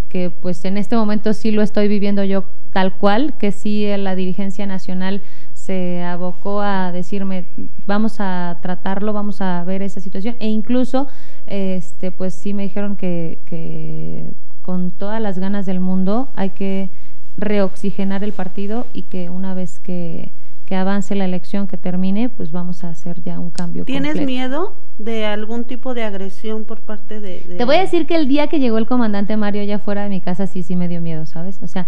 que 0.09 0.29
pues 0.29 0.63
en 0.65 0.77
este 0.77 0.95
momento 0.95 1.33
sí 1.33 1.49
lo 1.49 1.63
estoy 1.63 1.87
viviendo 1.87 2.23
yo 2.23 2.43
tal 2.71 2.93
cual, 2.95 3.33
que 3.39 3.51
sí 3.51 3.85
eh, 3.85 3.97
la 3.97 4.13
dirigencia 4.13 4.67
nacional 4.67 5.23
se 5.69 6.01
abocó 6.01 6.61
a 6.61 6.91
decirme 6.91 7.45
vamos 7.85 8.15
a 8.19 8.57
tratarlo, 8.59 9.13
vamos 9.13 9.39
a 9.39 9.63
ver 9.65 9.83
esa 9.83 9.99
situación 9.99 10.35
e 10.39 10.47
incluso 10.47 11.07
este 11.45 12.11
pues 12.11 12.33
sí 12.33 12.55
me 12.55 12.63
dijeron 12.63 12.95
que, 12.95 13.37
que 13.45 14.31
con 14.63 14.89
todas 14.89 15.21
las 15.21 15.37
ganas 15.37 15.67
del 15.67 15.79
mundo 15.79 16.27
hay 16.35 16.49
que 16.49 16.89
reoxigenar 17.37 18.23
el 18.23 18.31
partido 18.31 18.87
y 18.93 19.03
que 19.03 19.29
una 19.29 19.53
vez 19.53 19.77
que, 19.77 20.31
que 20.65 20.75
avance 20.75 21.13
la 21.13 21.25
elección, 21.25 21.67
que 21.67 21.77
termine, 21.77 22.29
pues 22.29 22.51
vamos 22.51 22.83
a 22.83 22.89
hacer 22.89 23.21
ya 23.21 23.39
un 23.39 23.51
cambio. 23.51 23.85
¿Tienes 23.85 24.13
completo. 24.13 24.25
miedo 24.25 24.73
de 24.97 25.27
algún 25.27 25.65
tipo 25.65 25.93
de 25.93 26.03
agresión 26.03 26.63
por 26.65 26.79
parte 26.79 27.19
de, 27.19 27.41
de- 27.41 27.55
Te 27.57 27.65
voy 27.65 27.75
a 27.75 27.81
decir 27.81 28.07
que 28.07 28.15
el 28.15 28.27
día 28.27 28.47
que 28.47 28.59
llegó 28.59 28.79
el 28.79 28.87
comandante 28.87 29.37
Mario 29.37 29.61
allá 29.61 29.77
fuera 29.77 30.01
de 30.01 30.09
mi 30.09 30.19
casa, 30.19 30.47
sí, 30.47 30.63
sí 30.63 30.75
me 30.75 30.87
dio 30.87 30.99
miedo, 30.99 31.27
¿sabes? 31.27 31.59
O 31.61 31.67
sea, 31.67 31.87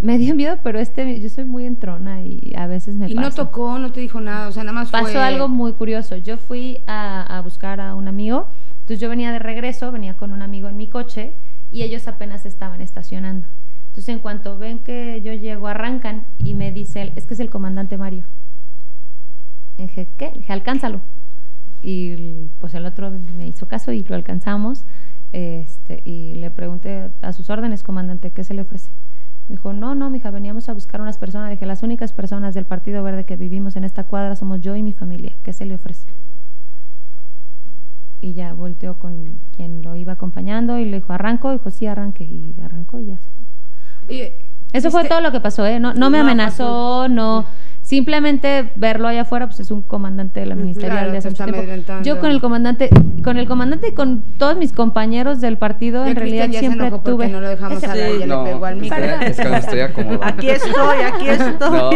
me 0.00 0.18
dio 0.18 0.34
miedo, 0.34 0.58
pero 0.62 0.78
este, 0.78 1.20
yo 1.20 1.28
soy 1.28 1.44
muy 1.44 1.64
entrona 1.64 2.22
y 2.22 2.52
a 2.56 2.66
veces 2.66 2.94
me 2.96 3.08
Y 3.10 3.14
no 3.14 3.22
paso. 3.22 3.46
tocó, 3.46 3.78
no 3.78 3.90
te 3.92 4.00
dijo 4.00 4.20
nada, 4.20 4.48
o 4.48 4.52
sea, 4.52 4.62
nada 4.64 4.74
más 4.74 4.90
Pasó 4.90 5.06
fue... 5.12 5.22
algo 5.22 5.48
muy 5.48 5.72
curioso. 5.72 6.16
Yo 6.16 6.36
fui 6.36 6.78
a, 6.86 7.22
a 7.36 7.40
buscar 7.42 7.80
a 7.80 7.94
un 7.94 8.06
amigo, 8.08 8.46
entonces 8.80 9.00
yo 9.00 9.08
venía 9.08 9.32
de 9.32 9.38
regreso, 9.38 9.90
venía 9.92 10.14
con 10.14 10.32
un 10.32 10.42
amigo 10.42 10.68
en 10.68 10.76
mi 10.76 10.86
coche 10.86 11.32
y 11.72 11.82
ellos 11.82 12.06
apenas 12.08 12.46
estaban 12.46 12.80
estacionando. 12.80 13.46
Entonces 13.88 14.08
en 14.14 14.20
cuanto 14.20 14.56
ven 14.58 14.78
que 14.78 15.20
yo 15.24 15.32
llego, 15.32 15.66
arrancan 15.66 16.24
y 16.38 16.54
me 16.54 16.70
dice, 16.72 17.12
es 17.16 17.26
que 17.26 17.34
es 17.34 17.40
el 17.40 17.50
comandante 17.50 17.98
Mario. 17.98 18.24
Y 19.76 19.82
dije, 19.82 20.08
¿qué? 20.16 20.30
Le 20.32 20.38
dije, 20.38 20.52
alcánzalo. 20.52 21.00
Y 21.82 22.48
pues 22.60 22.74
el 22.74 22.86
otro 22.86 23.10
me 23.36 23.46
hizo 23.46 23.66
caso 23.66 23.92
y 23.92 24.02
lo 24.04 24.14
alcanzamos. 24.14 24.84
Este, 25.32 26.02
y 26.04 26.34
le 26.36 26.50
pregunté 26.50 27.10
a 27.22 27.32
sus 27.32 27.50
órdenes, 27.50 27.82
comandante, 27.82 28.30
¿qué 28.30 28.44
se 28.44 28.54
le 28.54 28.62
ofrece? 28.62 28.90
Dijo, 29.48 29.72
no, 29.72 29.94
no, 29.94 30.10
mija, 30.10 30.30
veníamos 30.30 30.68
a 30.68 30.74
buscar 30.74 31.00
unas 31.00 31.16
personas. 31.16 31.50
Dije, 31.50 31.64
las 31.64 31.82
únicas 31.82 32.12
personas 32.12 32.54
del 32.54 32.66
Partido 32.66 33.02
Verde 33.02 33.24
que 33.24 33.36
vivimos 33.36 33.76
en 33.76 33.84
esta 33.84 34.04
cuadra 34.04 34.36
somos 34.36 34.60
yo 34.60 34.76
y 34.76 34.82
mi 34.82 34.92
familia. 34.92 35.34
¿Qué 35.42 35.52
se 35.52 35.64
le 35.64 35.74
ofrece? 35.74 36.06
Y 38.20 38.34
ya 38.34 38.52
volteó 38.52 38.94
con 38.94 39.38
quien 39.56 39.82
lo 39.82 39.96
iba 39.96 40.14
acompañando 40.14 40.78
y 40.78 40.84
le 40.84 40.98
dijo, 40.98 41.12
¿arranco? 41.12 41.50
Y 41.50 41.58
dijo, 41.58 41.70
sí, 41.70 41.86
arranque. 41.86 42.24
Y 42.24 42.54
arrancó 42.62 43.00
y 43.00 43.06
ya. 43.06 43.18
Oye, 44.08 44.34
Eso 44.72 44.90
fue 44.90 45.02
¿viste? 45.02 45.08
todo 45.14 45.20
lo 45.22 45.32
que 45.32 45.40
pasó, 45.40 45.66
¿eh? 45.66 45.80
No, 45.80 45.94
no 45.94 46.10
me 46.10 46.18
No 46.18 46.24
amenazó, 46.24 47.08
no. 47.08 47.46
Simplemente 47.82 48.70
verlo 48.74 49.08
allá 49.08 49.22
afuera, 49.22 49.46
pues 49.46 49.60
es 49.60 49.70
un 49.70 49.80
comandante 49.80 50.40
de 50.40 50.46
la 50.46 50.54
ministerial 50.54 50.92
Claro, 50.98 51.12
de 51.12 51.16
hace 51.18 51.30
mucho 51.30 51.44
tiempo. 51.46 52.02
Yo 52.02 52.20
con 52.20 52.30
el 52.30 52.38
comandante, 52.42 52.90
con 53.24 53.38
el 53.38 53.48
comandante 53.48 53.88
y 53.88 53.92
con 53.92 54.22
todos 54.36 54.58
mis 54.58 54.74
compañeros 54.74 55.40
del 55.40 55.56
partido, 55.56 56.04
Ya 56.04 56.10
en 56.10 56.16
realidad 56.16 56.44
Cristian 56.48 56.52
ya 56.52 56.70
se 56.70 56.76
siempre 56.76 56.98
tuve. 57.02 57.28
no 57.28 57.40
lo 57.40 57.48
dejamos 57.48 57.82
hablar, 57.82 58.10
ya 58.20 58.26
No, 58.26 58.44
le 58.44 58.50
pegó 58.52 58.66
al 58.66 58.76
micro. 58.76 58.98
es 58.98 59.36
que 59.40 59.48
me 59.48 59.56
estoy 59.56 59.80
acomodando. 59.88 60.26
Aquí 60.26 60.50
estoy, 60.50 60.98
aquí 61.02 61.28
estoy. 61.30 61.70
No, 61.70 61.90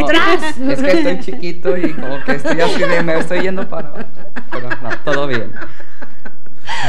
es 0.73 0.83
que 0.83 0.93
estoy 0.93 1.19
chiquito 1.21 1.76
y 1.76 1.93
como 1.93 2.21
que 2.25 2.33
estoy 2.37 2.59
así 2.59 2.81
de 2.81 3.02
me 3.02 3.19
estoy 3.19 3.41
yendo 3.43 3.69
para. 3.69 3.93
Pero 4.50 4.71
no, 4.71 4.88
todo 5.05 5.26
bien. 5.26 5.52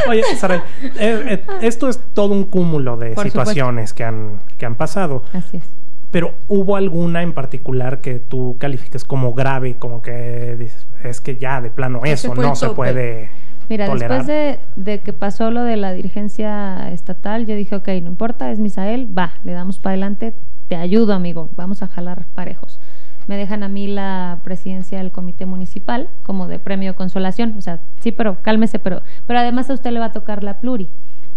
Oye, 0.08 0.24
Saray, 0.38 0.60
eh, 0.84 0.92
eh, 1.00 1.46
esto 1.62 1.90
es 1.90 2.00
todo 2.14 2.34
un 2.34 2.46
cúmulo 2.46 2.98
de 2.98 3.12
Por 3.12 3.26
situaciones 3.26 3.94
que 3.94 4.04
han, 4.04 4.40
que 4.58 4.66
han 4.66 4.76
pasado. 4.76 5.24
Así 5.34 5.58
es. 5.58 5.64
Pero 6.12 6.34
¿hubo 6.48 6.76
alguna 6.76 7.24
en 7.24 7.34
particular 7.34 8.00
que 8.00 8.20
tú 8.20 8.58
califiques 8.60 9.04
como 9.04 9.34
grave? 9.34 9.78
Como 9.78 10.02
que 10.02 10.56
dices, 10.60 10.86
es 11.04 11.22
que 11.22 11.38
ya 11.38 11.60
de 11.60 11.72
plano 11.72 12.02
eso 12.04 12.36
no 12.36 12.56
se 12.56 12.70
puede 12.70 13.32
Mira, 13.68 13.88
tolerar. 13.88 14.20
después 14.20 14.28
de, 14.28 14.60
de 14.76 15.00
que 15.00 15.12
pasó 15.12 15.50
lo 15.50 15.64
de 15.64 15.76
la 15.76 15.92
dirigencia 15.92 16.92
estatal, 16.92 17.48
yo 17.48 17.56
dije, 17.56 17.76
ok, 17.76 17.88
no 18.04 18.10
importa, 18.10 18.52
es 18.52 18.60
Misael, 18.60 19.08
va, 19.18 19.34
le 19.44 19.54
damos 19.54 19.80
para 19.80 19.94
adelante, 19.94 20.36
te 20.68 20.76
ayudo, 20.76 21.14
amigo, 21.14 21.50
vamos 21.56 21.82
a 21.82 21.88
jalar 21.88 22.26
parejos. 22.36 22.80
Me 23.28 23.38
dejan 23.38 23.64
a 23.64 23.70
mí 23.70 23.88
la 23.88 24.40
presidencia 24.44 24.98
del 24.98 25.12
comité 25.12 25.46
municipal 25.46 26.10
como 26.24 26.48
de 26.48 26.60
premio 26.60 26.96
consolación, 26.96 27.56
o 27.58 27.62
sea, 27.62 27.80
sí, 28.00 28.12
pero 28.12 28.38
cálmese, 28.42 28.80
pero, 28.80 29.02
pero 29.28 29.40
además 29.40 29.70
a 29.70 29.74
usted 29.74 29.92
le 29.92 30.00
va 30.00 30.06
a 30.06 30.12
tocar 30.12 30.44
la 30.44 30.60
pluri 30.60 30.90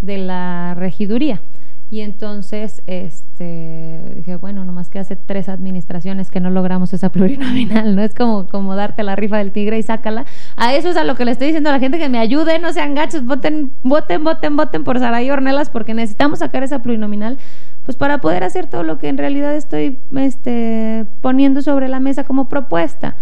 de 0.03 0.19
la 0.19 0.75
regiduría. 0.75 1.41
Y 1.89 2.01
entonces, 2.01 2.83
este, 2.89 4.13
dije, 4.17 4.35
bueno, 4.35 4.65
nomás 4.65 4.89
que 4.89 4.99
hace 4.99 5.15
tres 5.15 5.49
administraciones 5.49 6.33
que 6.33 6.41
no 6.41 6.51
logramos 6.51 6.93
esa 6.93 7.11
plurinominal, 7.11 7.95
¿no? 7.95 8.03
Es 8.03 8.13
como, 8.13 8.49
como 8.49 8.75
darte 8.75 9.05
la 9.05 9.15
rifa 9.15 9.39
del 9.39 9.53
tigre 9.53 9.79
y 9.79 9.85
sácala. 9.85 10.27
A 10.57 10.75
eso 10.75 10.89
es 10.89 10.97
a 10.97 11.05
lo 11.05 11.15
que 11.15 11.25
le 11.25 11.31
estoy 11.31 11.49
diciendo 11.49 11.71
a 11.71 11.73
la 11.73 11.79
gente 11.79 11.99
que 11.99 12.09
me 12.09 12.19
ayude, 12.19 12.59
no 12.59 12.73
sean 12.73 12.97
gachos, 12.97 13.25
voten, 13.25 13.71
voten, 13.85 14.25
voten, 14.25 14.57
voten 14.57 14.83
por 14.83 14.99
Saraí 14.99 15.31
Ornelas, 15.31 15.71
porque 15.71 15.95
necesitamos 15.95 16.41
sacar 16.41 16.65
esa 16.65 16.81
plurinominal, 16.81 17.39
pues 17.87 17.97
para 17.97 18.19
poder 18.19 18.43
hacer 18.45 18.67
todo 18.67 18.83
lo 18.83 18.99
que 18.99 19.09
en 19.09 19.17
realidad 19.17 19.55
estoy 19.55 19.99
este, 20.17 21.07
poniendo 21.23 21.63
sobre 21.63 21.89
la 21.89 22.01
mesa 22.01 22.25
como 22.25 22.49
propuesta. 22.49 23.17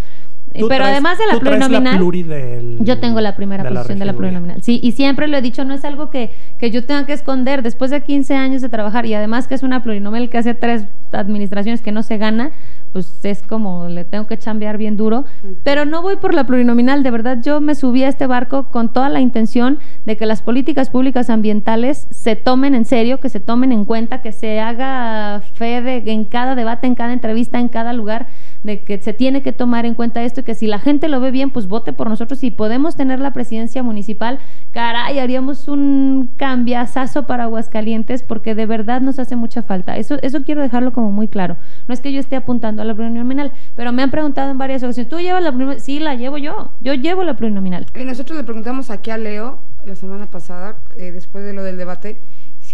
Tú 0.59 0.67
Pero 0.67 0.83
traes- 0.85 0.91
además 0.93 1.17
de 1.17 1.25
la 1.27 1.33
tú 1.33 1.39
traes 1.39 1.57
plurinominal. 1.57 1.97
pluri 1.97 2.23
del- 2.23 2.77
Yo 2.81 2.99
tengo 2.99 3.19
la 3.21 3.35
primera 3.35 3.63
de 3.63 3.69
posición 3.69 3.99
de 3.99 4.05
la 4.05 4.13
plurinominal. 4.13 4.61
Sí, 4.63 4.79
y 4.83 4.91
siempre 4.93 5.27
lo 5.27 5.37
he 5.37 5.41
dicho, 5.41 5.65
no 5.65 5.73
es 5.73 5.83
algo 5.85 6.09
que, 6.09 6.31
que 6.57 6.71
yo 6.71 6.85
tenga 6.85 7.05
que 7.05 7.13
esconder. 7.13 7.61
Después 7.63 7.91
de 7.91 8.01
15 8.01 8.35
años 8.35 8.61
de 8.61 8.69
trabajar 8.69 9.05
y 9.05 9.13
además 9.13 9.47
que 9.47 9.55
es 9.55 9.63
una 9.63 9.81
plurinominal 9.83 10.29
que 10.29 10.37
hace 10.37 10.53
tres 10.53 10.85
administraciones 11.11 11.81
que 11.81 11.91
no 11.91 12.03
se 12.03 12.17
gana, 12.17 12.51
pues 12.91 13.23
es 13.23 13.41
como 13.41 13.87
le 13.89 14.03
tengo 14.05 14.27
que 14.27 14.37
chambear 14.37 14.77
bien 14.77 14.97
duro. 14.97 15.25
Pero 15.63 15.85
no 15.85 16.01
voy 16.01 16.15
por 16.17 16.33
la 16.33 16.45
plurinominal, 16.45 17.03
de 17.03 17.11
verdad 17.11 17.37
yo 17.41 17.61
me 17.61 17.75
subí 17.75 18.03
a 18.03 18.07
este 18.07 18.27
barco 18.27 18.65
con 18.71 18.91
toda 18.91 19.09
la 19.09 19.19
intención 19.19 19.79
de 20.05 20.17
que 20.17 20.25
las 20.25 20.41
políticas 20.41 20.89
públicas 20.89 21.29
ambientales 21.29 22.07
se 22.11 22.35
tomen 22.35 22.75
en 22.75 22.85
serio, 22.85 23.19
que 23.19 23.29
se 23.29 23.39
tomen 23.39 23.71
en 23.71 23.85
cuenta, 23.85 24.21
que 24.21 24.31
se 24.31 24.59
haga 24.59 25.41
fe 25.55 25.81
de, 25.81 26.03
en 26.11 26.25
cada 26.25 26.55
debate, 26.55 26.87
en 26.87 26.95
cada 26.95 27.13
entrevista, 27.13 27.59
en 27.59 27.67
cada 27.69 27.93
lugar 27.93 28.27
de 28.65 28.83
que 28.83 28.99
se 28.99 29.13
tiene 29.13 29.43
que 29.43 29.53
tomar 29.53 29.85
en 29.85 29.93
cuenta 29.93 30.23
esto 30.23 30.41
y 30.41 30.43
que 30.43 30.55
si 30.55 30.65
la 30.65 30.79
gente 30.79 31.07
lo 31.07 31.19
ve 31.19 31.29
bien, 31.29 31.51
pues 31.51 31.67
vote 31.67 31.93
por 31.93 32.09
nosotros. 32.09 32.39
Si 32.39 32.49
podemos 32.49 32.95
tener 32.95 33.19
la 33.19 33.31
presidencia 33.31 33.83
municipal, 33.83 34.39
caray, 34.71 35.19
haríamos 35.19 35.67
un 35.67 36.31
cambiazazo 36.35 37.27
para 37.27 37.43
Aguascalientes 37.43 38.23
porque 38.23 38.55
de 38.55 38.65
verdad 38.65 39.01
nos 39.01 39.19
hace 39.19 39.35
mucha 39.35 39.61
falta. 39.61 39.97
Eso, 39.97 40.17
eso 40.23 40.41
quiero 40.43 40.61
dejarlo 40.61 40.93
como 40.93 41.11
muy 41.11 41.27
claro. 41.27 41.57
No 41.87 41.93
es 41.93 42.01
que 42.01 42.11
yo 42.11 42.19
esté 42.19 42.35
apuntando 42.35 42.81
a 42.81 42.85
la 42.85 42.95
plurinominal, 42.95 43.51
pero 43.75 43.91
me 43.91 44.01
han 44.01 44.09
preguntado 44.09 44.49
en 44.49 44.57
varias 44.57 44.81
ocasiones, 44.81 45.09
¿tú 45.09 45.19
llevas 45.19 45.43
la 45.43 45.51
plurinominal? 45.51 45.81
Sí, 45.81 45.99
la 45.99 46.15
llevo 46.15 46.37
yo. 46.37 46.71
Yo 46.81 46.95
llevo 46.95 47.23
la 47.23 47.35
plurinominal. 47.35 47.85
Y 47.95 48.03
nosotros 48.03 48.35
le 48.37 48.43
preguntamos 48.43 48.89
aquí 48.89 49.11
a 49.11 49.17
Leo 49.17 49.59
la 49.85 49.95
semana 49.95 50.25
pasada, 50.25 50.77
eh, 50.97 51.11
después 51.11 51.45
de 51.45 51.53
lo 51.53 51.63
del 51.63 51.77
debate, 51.77 52.19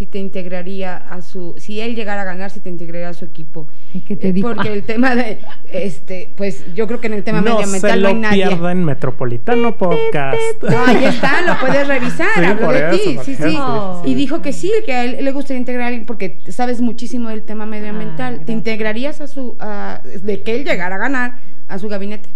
si 0.01 0.07
te 0.07 0.17
integraría 0.17 0.97
a 0.97 1.21
su, 1.21 1.53
si 1.59 1.79
él 1.79 1.93
llegara 1.95 2.23
a 2.23 2.25
ganar, 2.25 2.49
si 2.49 2.59
te 2.59 2.69
integraría 2.69 3.09
a 3.09 3.13
su 3.13 3.23
equipo. 3.23 3.67
¿Y 3.93 3.99
qué 4.01 4.15
te 4.15 4.29
Eh, 4.29 4.33
dijo? 4.33 4.47
Porque 4.51 4.73
el 4.73 4.81
tema 4.81 5.13
de, 5.13 5.37
este, 5.71 6.31
pues 6.35 6.65
yo 6.73 6.87
creo 6.87 6.99
que 6.99 7.05
en 7.05 7.13
el 7.13 7.23
tema 7.23 7.39
no 7.41 7.59
se 7.61 7.67
medioambiental 7.67 8.01
no 8.01 8.07
hay 8.07 8.13
lo 8.15 8.19
nadie. 8.19 8.47
pierda 8.47 8.71
en 8.71 8.83
Metropolitano 8.83 9.77
Podcast. 9.77 10.39
No, 10.67 10.85
ahí 10.87 11.05
está, 11.05 11.43
lo 11.43 11.59
puedes 11.59 11.87
revisar, 11.87 12.29
Sí, 12.35 12.43
habló 12.45 12.65
por 12.65 12.73
de 12.73 12.79
eso, 12.95 12.97
ti, 12.97 13.17
sí, 13.25 13.35
sí. 13.35 13.43
sí, 13.43 13.57
Y 14.05 14.15
dijo 14.15 14.41
que 14.41 14.53
sí, 14.53 14.71
que 14.87 14.93
a 14.93 15.03
él 15.05 15.23
le 15.23 15.31
gustaría 15.33 15.59
integrar 15.59 15.83
a 15.83 15.87
alguien 15.89 16.07
porque 16.07 16.39
sabes 16.47 16.81
muchísimo 16.81 17.29
del 17.29 17.43
tema 17.43 17.67
medioambiental. 17.67 18.33
¿Te 18.33 18.37
gracias. 18.39 18.57
integrarías 18.57 19.21
a 19.21 19.27
su, 19.27 19.55
a- 19.59 20.01
de 20.23 20.41
que 20.41 20.55
él 20.55 20.65
llegara 20.65 20.95
a 20.95 20.97
ganar 20.97 21.35
a 21.67 21.77
su 21.77 21.87
gabinete? 21.89 22.27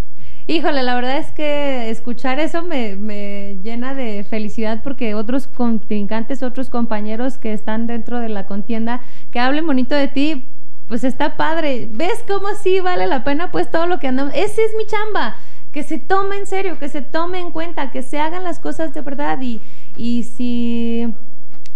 Híjole, 0.48 0.84
la 0.84 0.94
verdad 0.94 1.18
es 1.18 1.32
que 1.32 1.90
escuchar 1.90 2.38
eso 2.38 2.62
me, 2.62 2.94
me 2.94 3.58
llena 3.64 3.94
de 3.94 4.22
felicidad 4.22 4.80
porque 4.84 5.16
otros 5.16 5.48
contrincantes, 5.48 6.44
otros 6.44 6.70
compañeros 6.70 7.36
que 7.36 7.52
están 7.52 7.88
dentro 7.88 8.20
de 8.20 8.28
la 8.28 8.46
contienda, 8.46 9.00
que 9.32 9.40
hablen 9.40 9.66
bonito 9.66 9.96
de 9.96 10.06
ti, 10.06 10.44
pues 10.86 11.02
está 11.02 11.36
padre. 11.36 11.88
¿Ves 11.90 12.24
cómo 12.28 12.54
sí 12.62 12.78
vale 12.78 13.08
la 13.08 13.24
pena 13.24 13.50
pues 13.50 13.72
todo 13.72 13.88
lo 13.88 13.98
que 13.98 14.06
andamos? 14.06 14.34
Ese 14.36 14.64
es 14.64 14.70
mi 14.78 14.86
chamba, 14.86 15.34
que 15.72 15.82
se 15.82 15.98
tome 15.98 16.36
en 16.36 16.46
serio, 16.46 16.78
que 16.78 16.88
se 16.88 17.02
tome 17.02 17.40
en 17.40 17.50
cuenta, 17.50 17.90
que 17.90 18.02
se 18.02 18.20
hagan 18.20 18.44
las 18.44 18.60
cosas 18.60 18.94
de 18.94 19.00
verdad 19.00 19.40
y, 19.40 19.60
y 19.96 20.22
si, 20.22 21.12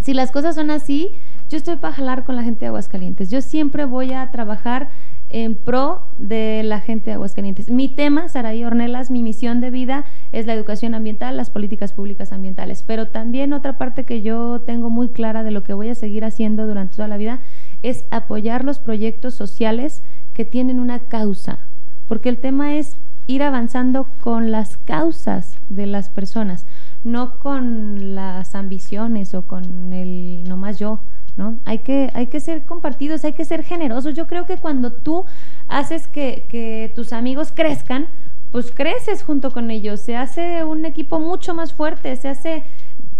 si 0.00 0.14
las 0.14 0.30
cosas 0.30 0.54
son 0.54 0.70
así, 0.70 1.10
yo 1.48 1.58
estoy 1.58 1.76
para 1.76 1.94
jalar 1.94 2.24
con 2.24 2.36
la 2.36 2.44
gente 2.44 2.60
de 2.60 2.66
Aguascalientes. 2.68 3.30
Yo 3.30 3.42
siempre 3.42 3.84
voy 3.84 4.12
a 4.12 4.30
trabajar 4.30 4.90
en 5.30 5.54
pro 5.54 6.02
de 6.18 6.62
la 6.64 6.80
gente 6.80 7.10
de 7.10 7.14
Aguascalientes. 7.14 7.70
Mi 7.70 7.88
tema, 7.88 8.28
Saraí 8.28 8.64
Ornelas, 8.64 9.10
mi 9.10 9.22
misión 9.22 9.60
de 9.60 9.70
vida 9.70 10.04
es 10.32 10.46
la 10.46 10.54
educación 10.54 10.94
ambiental, 10.94 11.36
las 11.36 11.50
políticas 11.50 11.92
públicas 11.92 12.32
ambientales. 12.32 12.84
Pero 12.86 13.06
también 13.06 13.52
otra 13.52 13.78
parte 13.78 14.04
que 14.04 14.22
yo 14.22 14.60
tengo 14.60 14.90
muy 14.90 15.08
clara 15.08 15.42
de 15.42 15.52
lo 15.52 15.62
que 15.62 15.72
voy 15.72 15.88
a 15.88 15.94
seguir 15.94 16.24
haciendo 16.24 16.66
durante 16.66 16.96
toda 16.96 17.08
la 17.08 17.16
vida 17.16 17.40
es 17.82 18.04
apoyar 18.10 18.64
los 18.64 18.78
proyectos 18.78 19.34
sociales 19.34 20.02
que 20.34 20.44
tienen 20.44 20.80
una 20.80 20.98
causa. 20.98 21.60
Porque 22.08 22.28
el 22.28 22.38
tema 22.38 22.74
es 22.74 22.96
ir 23.28 23.42
avanzando 23.44 24.06
con 24.20 24.50
las 24.50 24.76
causas 24.78 25.56
de 25.68 25.86
las 25.86 26.08
personas, 26.08 26.66
no 27.04 27.38
con 27.38 28.14
las 28.14 28.54
ambiciones 28.54 29.34
o 29.34 29.42
con 29.42 29.92
el 29.92 30.44
no 30.44 30.56
más 30.56 30.78
yo. 30.78 31.00
¿no? 31.36 31.58
Hay 31.64 31.78
que, 31.78 32.10
hay 32.14 32.26
que 32.26 32.40
ser 32.40 32.64
compartidos, 32.64 33.24
hay 33.24 33.32
que 33.32 33.44
ser 33.44 33.62
generosos. 33.62 34.14
Yo 34.14 34.26
creo 34.26 34.46
que 34.46 34.58
cuando 34.58 34.92
tú 34.92 35.24
haces 35.68 36.06
que, 36.08 36.44
que 36.48 36.92
tus 36.94 37.12
amigos 37.12 37.52
crezcan, 37.54 38.08
pues 38.50 38.72
creces 38.72 39.22
junto 39.22 39.50
con 39.52 39.70
ellos, 39.70 40.00
se 40.00 40.16
hace 40.16 40.64
un 40.64 40.84
equipo 40.84 41.20
mucho 41.20 41.54
más 41.54 41.72
fuerte, 41.72 42.14
se 42.16 42.28
hace 42.28 42.64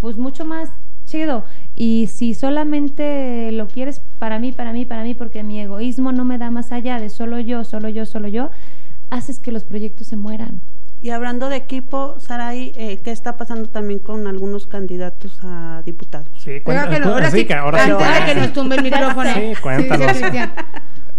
pues 0.00 0.16
mucho 0.16 0.44
más 0.44 0.70
chido. 1.06 1.44
Y 1.76 2.08
si 2.12 2.34
solamente 2.34 3.52
lo 3.52 3.68
quieres 3.68 4.02
para 4.18 4.38
mí, 4.38 4.52
para 4.52 4.72
mí, 4.72 4.84
para 4.84 5.02
mí, 5.02 5.14
porque 5.14 5.42
mi 5.42 5.60
egoísmo 5.60 6.12
no 6.12 6.24
me 6.24 6.38
da 6.38 6.50
más 6.50 6.72
allá 6.72 6.98
de 6.98 7.10
solo 7.10 7.38
yo, 7.40 7.64
solo 7.64 7.88
yo, 7.88 8.06
solo 8.06 8.28
yo, 8.28 8.50
haces 9.10 9.38
que 9.38 9.52
los 9.52 9.64
proyectos 9.64 10.08
se 10.08 10.16
mueran. 10.16 10.60
Y 11.02 11.10
hablando 11.10 11.48
de 11.48 11.56
equipo, 11.56 12.16
Saray, 12.20 12.72
eh, 12.76 12.98
¿qué 13.02 13.10
está 13.10 13.36
pasando 13.38 13.68
también 13.70 14.00
con 14.00 14.26
algunos 14.26 14.66
candidatos 14.66 15.38
a 15.42 15.82
diputados? 15.86 16.28
Sí, 16.36 16.50
Oiga, 16.50 16.62
cuenta- 16.64 16.90
que 16.90 16.98
no, 16.98 17.06
cu- 17.06 17.12
ahora 17.12 17.30
sí, 17.30 17.38
sí, 17.38 17.44
que 17.46 17.54
ahora 17.54 17.84
sí 17.84 17.90
antes 17.90 18.06
de 18.06 18.12
que 18.12 18.14
cuéntanos. 18.20 18.44
nos 18.44 18.52
tumbe 18.52 18.76
el 18.76 18.82
micrófono. 18.82 19.30
Sí, 19.34 19.52
cuéntanos. 19.62 20.16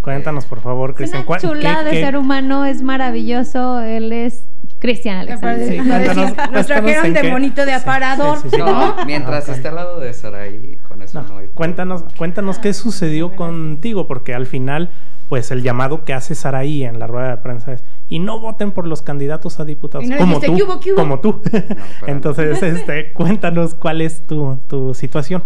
Cuéntanos, 0.01 0.45
por 0.45 0.61
favor, 0.61 0.91
Es 0.91 0.95
Cristian. 0.97 1.19
una 1.21 1.25
¿cuál- 1.27 1.41
chulada 1.41 1.79
qué- 1.83 1.85
de 1.85 1.91
qué- 1.91 2.01
ser 2.05 2.17
humano, 2.17 2.65
es 2.65 2.81
maravilloso, 2.81 3.81
él 3.81 4.11
es 4.11 4.43
Cristian 4.79 5.17
Alexander. 5.17 5.67
Sí, 5.67 5.77
Nos 5.77 5.87
cuéntanos- 5.87 6.65
trajeron 6.67 7.13
de 7.13 7.23
monito 7.31 7.65
de 7.65 7.73
aparador. 7.73 8.37
sí, 8.37 8.49
sí, 8.49 8.55
sí. 8.55 8.57
No, 8.57 8.95
mientras 9.05 9.47
Ah, 9.47 9.51
ok. 9.51 9.57
esté 9.57 9.67
al 9.67 9.75
lado 9.75 9.99
de 9.99 10.13
Saraí, 10.13 10.77
con 10.87 11.03
eso 11.03 11.21
No, 11.21 11.27
no, 11.27 11.37
hay 11.37 11.47
cuéntanos, 11.53 12.03
cuéntanos 12.17 12.57
qué 12.57 12.73
sucedió 12.73 13.35
contigo, 13.35 14.07
porque 14.07 14.33
al 14.33 14.47
final, 14.47 14.89
pues 15.31 15.49
el 15.49 15.63
llamado 15.63 16.03
que 16.03 16.11
hace 16.11 16.35
Saraí 16.35 16.83
en 16.83 16.99
la 16.99 17.07
rueda 17.07 17.29
de 17.29 17.37
prensa 17.37 17.71
es 17.71 17.85
y 18.09 18.19
no 18.19 18.41
voten 18.41 18.73
por 18.73 18.85
los 18.85 19.01
candidatos 19.01 19.61
a 19.61 19.63
diputados 19.63 20.05
Y 20.05 20.09
no 20.09 20.15
le 20.15 20.19
como 20.19 20.39
dijiste, 20.41 20.47
tú, 20.47 20.57
"¿Qué 20.57 20.63
hubo, 20.63 20.79
qué 20.81 20.91
hubo?". 20.91 20.97
como 20.97 21.19
tú. 21.21 21.41
Entonces, 22.05 22.61
este, 22.61 23.13
cuéntanos 23.13 23.73
cuál 23.73 24.01
es 24.01 24.27
tu, 24.27 24.59
tu 24.67 24.93
situación. 24.93 25.41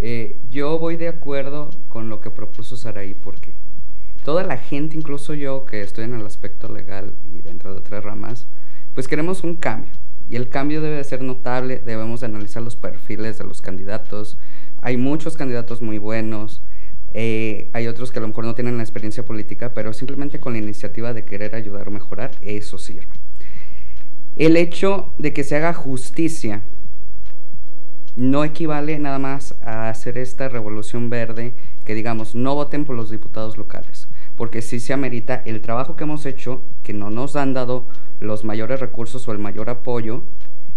Eh, 0.00 0.36
yo 0.50 0.78
voy 0.78 0.98
de 0.98 1.08
acuerdo 1.08 1.70
con 1.88 2.10
lo 2.10 2.20
que 2.20 2.28
propuso 2.28 2.76
Saraí 2.76 3.14
porque 3.14 3.54
toda 4.22 4.44
la 4.44 4.58
gente, 4.58 4.98
incluso 4.98 5.32
yo 5.32 5.64
que 5.64 5.80
estoy 5.80 6.04
en 6.04 6.12
el 6.12 6.26
aspecto 6.26 6.70
legal 6.70 7.14
y 7.24 7.40
dentro 7.40 7.72
de 7.72 7.80
otras 7.80 8.04
ramas, 8.04 8.46
pues 8.92 9.08
queremos 9.08 9.44
un 9.44 9.56
cambio. 9.56 9.94
Y 10.28 10.36
el 10.36 10.50
cambio 10.50 10.82
debe 10.82 10.96
de 10.96 11.04
ser 11.04 11.22
notable, 11.22 11.80
debemos 11.82 12.20
de 12.20 12.26
analizar 12.26 12.62
los 12.62 12.76
perfiles 12.76 13.38
de 13.38 13.44
los 13.44 13.62
candidatos. 13.62 14.36
Hay 14.82 14.98
muchos 14.98 15.38
candidatos 15.38 15.80
muy 15.80 15.96
buenos, 15.96 16.60
eh, 17.14 17.68
hay 17.72 17.88
otros 17.88 18.10
que 18.10 18.18
a 18.18 18.22
lo 18.22 18.28
mejor 18.28 18.44
no 18.44 18.54
tienen 18.54 18.76
la 18.76 18.82
experiencia 18.82 19.24
política, 19.24 19.72
pero 19.74 19.92
simplemente 19.92 20.40
con 20.40 20.54
la 20.54 20.58
iniciativa 20.58 21.12
de 21.12 21.24
querer 21.24 21.54
ayudar 21.54 21.88
o 21.88 21.90
mejorar, 21.90 22.30
eso 22.40 22.78
sirve. 22.78 23.12
El 24.36 24.56
hecho 24.56 25.12
de 25.18 25.32
que 25.32 25.44
se 25.44 25.56
haga 25.56 25.74
justicia 25.74 26.62
no 28.16 28.44
equivale 28.44 28.98
nada 28.98 29.18
más 29.18 29.54
a 29.62 29.88
hacer 29.88 30.18
esta 30.18 30.48
revolución 30.48 31.10
verde 31.10 31.54
que 31.84 31.94
digamos 31.94 32.34
no 32.34 32.54
voten 32.54 32.84
por 32.84 32.96
los 32.96 33.10
diputados 33.10 33.56
locales. 33.56 34.08
porque 34.36 34.62
sí 34.62 34.80
se 34.80 34.94
amerita 34.94 35.42
el 35.44 35.60
trabajo 35.60 35.94
que 35.94 36.04
hemos 36.04 36.24
hecho, 36.24 36.62
que 36.82 36.94
no 36.94 37.10
nos 37.10 37.36
han 37.36 37.52
dado 37.52 37.86
los 38.18 38.44
mayores 38.44 38.80
recursos 38.80 39.28
o 39.28 39.32
el 39.32 39.38
mayor 39.38 39.68
apoyo, 39.68 40.22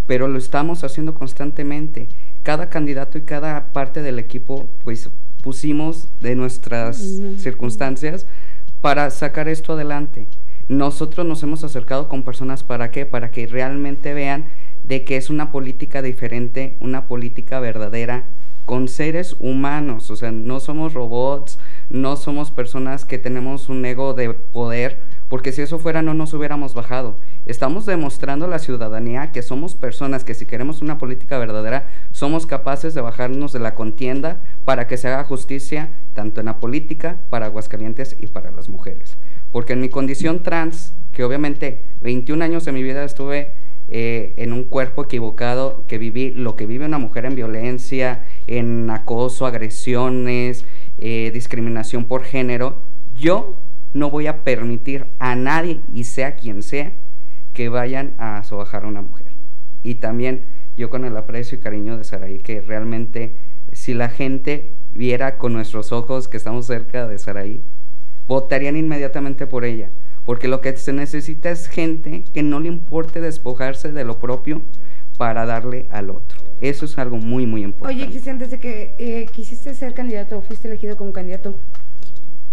pero 0.08 0.28
lo 0.28 0.38
estamos 0.38 0.84
haciendo 0.84 1.15
constantemente. 1.15 2.10
Cada 2.43 2.69
candidato 2.69 3.17
y 3.17 3.21
cada 3.21 3.71
parte 3.71 4.02
del 4.02 4.19
equipo, 4.19 4.69
pues 4.84 5.10
pusimos 5.45 6.08
de 6.21 6.34
nuestras 6.34 6.97
circunstancias 7.38 8.25
para 8.81 9.12
sacar 9.12 9.47
esto 9.47 9.73
adelante. 9.73 10.25
Nosotros 10.69 11.23
nos 11.23 11.43
hemos 11.43 11.63
acercado 11.63 12.10
con 12.10 12.23
personas 12.23 12.63
para 12.63 12.89
qué? 12.89 13.05
Para 13.05 13.29
que 13.29 13.45
realmente 13.45 14.15
vean 14.15 14.45
de 14.84 15.03
que 15.03 15.17
es 15.17 15.29
una 15.29 15.51
política 15.51 16.01
diferente, 16.01 16.75
una 16.79 17.05
política 17.05 17.60
verdadera 17.60 18.23
con 18.65 18.88
seres 18.88 19.36
humanos, 19.39 20.10
o 20.10 20.15
sea, 20.15 20.31
no 20.31 20.60
somos 20.60 20.95
robots, 20.95 21.60
no 21.91 22.15
somos 22.15 22.49
personas 22.49 23.05
que 23.05 23.19
tenemos 23.19 23.69
un 23.69 23.86
ego 23.86 24.15
de 24.15 24.34
poder, 24.34 24.97
porque 25.29 25.51
si 25.51 25.62
eso 25.62 25.77
fuera 25.77 26.01
no 26.01 26.15
nos 26.15 26.34
hubiéramos 26.34 26.73
bajado. 26.73 27.19
Estamos 27.45 27.86
demostrando 27.86 28.45
a 28.45 28.47
la 28.47 28.58
ciudadanía 28.58 29.31
que 29.31 29.43
somos 29.43 29.75
personas 29.75 30.23
que 30.23 30.34
si 30.34 30.47
queremos 30.47 30.81
una 30.81 30.97
política 30.97 31.38
verdadera, 31.38 31.88
somos 32.12 32.47
capaces 32.47 32.95
de 32.95 33.01
bajarnos 33.01 33.53
de 33.53 33.60
la 33.60 33.75
contienda 33.75 34.41
para 34.65 34.88
que 34.88 34.97
se 34.97 35.10
haga 35.10 35.25
justicia 35.25 35.89
tanto 36.15 36.39
en 36.39 36.47
la 36.47 36.60
política, 36.60 37.17
para 37.29 37.45
Aguascalientes 37.45 38.15
y 38.19 38.27
para 38.27 38.49
las 38.49 38.67
mujeres. 38.67 39.17
Porque 39.51 39.73
en 39.73 39.81
mi 39.81 39.89
condición 39.89 40.41
trans, 40.41 40.93
que 41.12 41.23
obviamente 41.23 41.84
21 42.01 42.43
años 42.43 42.65
de 42.65 42.71
mi 42.71 42.81
vida 42.81 43.03
estuve 43.03 43.51
eh, 43.89 44.34
en 44.38 44.51
un 44.51 44.63
cuerpo 44.63 45.03
equivocado, 45.03 45.84
que 45.88 45.99
viví 45.99 46.31
lo 46.31 46.55
que 46.55 46.65
vive 46.65 46.88
una 46.88 46.97
mujer 46.97 47.25
en 47.25 47.36
violencia, 47.36 48.25
en 48.47 48.89
acoso, 48.89 49.45
agresiones, 49.45 50.65
eh, 50.97 51.29
discriminación 51.31 52.05
por 52.05 52.23
género, 52.23 52.79
yo 53.15 53.55
no 53.93 54.10
voy 54.10 54.25
a 54.25 54.43
permitir 54.43 55.05
a 55.19 55.36
nadie, 55.36 55.81
y 55.93 56.05
sea 56.05 56.36
quien 56.36 56.63
sea, 56.63 56.91
que 57.56 57.70
vayan 57.70 58.13
a 58.20 58.44
sobajar 58.44 58.84
a 58.84 58.88
una 58.88 59.02
mujer. 59.02 59.26
Y 59.82 59.96
también 59.96 60.44
yo 60.78 60.91
con 60.91 61.06
el 61.06 61.18
aprecio 61.18 61.58
y 61.58 61.62
cariño 61.62 61.98
de 61.98 62.04
Saraí, 62.04 62.39
que 62.39 62.62
realmente 62.62 63.36
si 63.72 63.94
la 63.96 64.10
gente 64.10 64.72
viera 64.94 65.38
con 65.38 65.54
nuestros 65.54 65.91
ojos 65.91 66.28
que 66.28 66.38
estamos 66.38 66.68
cerca 66.68 67.08
de 67.08 67.18
Saraí, 67.18 67.62
votarían 68.28 68.76
inmediatamente 68.76 69.48
por 69.48 69.65
ella. 69.65 69.89
Porque 70.26 70.48
lo 70.48 70.60
que 70.60 70.76
se 70.76 70.91
necesita 70.91 71.50
es 71.50 71.68
gente 71.68 72.24
que 72.34 72.44
no 72.44 72.60
le 72.60 72.68
importe 72.68 73.22
despojarse 73.22 73.91
de 73.91 74.04
lo 74.04 74.20
propio 74.20 74.62
para 75.18 75.46
darle 75.46 75.86
al 75.91 76.10
otro. 76.10 76.39
Eso 76.62 76.86
es 76.86 76.98
algo 76.98 77.18
muy, 77.18 77.46
muy 77.46 77.63
importante. 77.63 78.04
Oye, 78.04 78.12
Cristian, 78.12 78.38
desde 78.38 78.60
que 78.60 78.96
eh, 78.98 79.28
quisiste 79.32 79.74
ser 79.74 79.94
candidato 79.94 80.38
o 80.38 80.41
fuiste 80.41 80.68
elegido 80.68 80.98
como 80.98 81.13
candidato, 81.13 81.56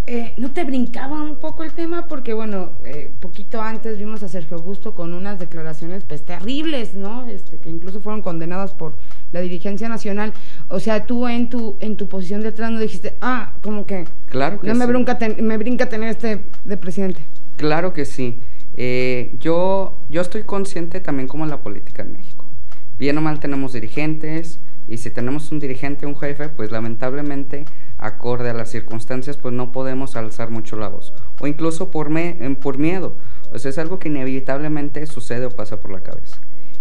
eh, 0.07 0.35
¿no 0.37 0.51
te 0.51 0.65
brincaba 0.65 1.23
un 1.23 1.37
poco 1.37 1.63
el 1.63 1.73
tema? 1.73 2.09
Porque, 2.09 2.35
bueno, 2.35 2.71
eh, 2.85 3.11
poquito 3.21 3.61
antes 3.61 3.99
vimos 3.99 4.23
a 4.23 4.29
Sergio 4.29 4.57
Augusto 4.57 4.95
con 4.95 5.15
unas 5.15 5.39
declaraciones, 5.39 6.05
pues, 6.05 6.25
terribles, 6.25 6.95
¿no? 6.95 7.29
Este, 7.29 7.59
que 7.59 7.71
incluso 7.71 8.01
fueron 8.01 8.23
condenadas 8.23 8.75
por 8.75 8.95
la 9.33 9.41
dirigencia 9.41 9.89
nacional. 9.89 10.33
O 10.69 10.81
sea, 10.81 11.07
tú 11.07 11.29
en 11.29 11.49
tu, 11.49 11.77
en 11.81 11.97
tu 11.97 12.09
posición 12.09 12.41
de 12.43 12.49
atrás 12.49 12.71
no 12.71 12.81
dijiste, 12.81 13.15
ah, 13.21 13.53
como 13.63 13.87
que... 13.87 14.07
Claro 14.29 14.61
que 14.61 14.67
no 14.67 14.75
me, 14.75 14.87
brinca 14.87 15.19
me 15.41 15.57
brinca 15.57 15.89
tener 15.89 16.09
este 16.09 16.41
de 16.65 16.77
presidente. 16.77 17.21
Claro 17.57 17.93
que 17.93 18.05
sí. 18.05 18.39
Eh, 18.77 19.35
yo, 19.39 19.97
yo 20.09 20.21
estoy 20.23 20.43
consciente 20.43 21.01
también 21.01 21.29
como 21.29 21.45
en 21.45 21.51
la 21.51 21.59
política 21.59 22.03
en 22.03 22.15
México. 22.15 22.45
Bien 22.99 23.17
o 23.19 23.21
mal 23.21 23.41
tenemos 23.41 23.73
dirigentes, 23.73 24.59
y 24.89 24.99
si 24.99 25.11
tenemos 25.11 25.51
un 25.53 25.61
dirigente, 25.61 26.07
un 26.07 26.17
jefe, 26.17 26.49
pues 26.49 26.71
lamentablemente 26.71 27.65
acorde 28.03 28.51
a 28.51 28.55
las 28.55 28.71
circunstancias, 28.71 29.37
pues 29.37 29.55
no 29.55 29.73
podemos 29.73 30.17
alzar 30.17 30.51
mucho 30.51 30.77
la 30.77 30.89
voz. 30.89 31.15
O 31.41 31.47
incluso 31.47 31.91
por, 31.91 32.11
me, 32.11 32.35
por 32.61 32.79
miedo. 32.79 33.15
O 33.53 33.57
es 33.57 33.79
algo 33.79 33.99
que 33.99 34.09
inevitablemente 34.09 35.07
sucede 35.07 35.47
o 35.47 35.51
pasa 35.51 35.81
por 35.81 35.93
la 35.93 36.01
cabeza. 36.01 36.41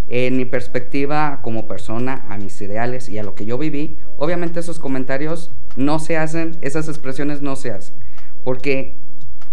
En 0.10 0.36
mi 0.36 0.46
perspectiva 0.46 1.40
como 1.42 1.68
persona, 1.68 2.26
a 2.30 2.38
mis 2.38 2.60
ideales 2.62 3.08
y 3.08 3.18
a 3.18 3.24
lo 3.24 3.36
que 3.36 3.46
yo 3.46 3.58
viví, 3.58 3.98
obviamente 4.18 4.60
esos 4.60 4.80
comentarios 4.80 5.52
no 5.76 6.00
se 6.00 6.18
hacen, 6.18 6.58
esas 6.62 6.90
expresiones 6.90 7.42
no 7.42 7.56
se 7.56 7.72
hacen. 7.72 7.96
Porque 8.44 8.96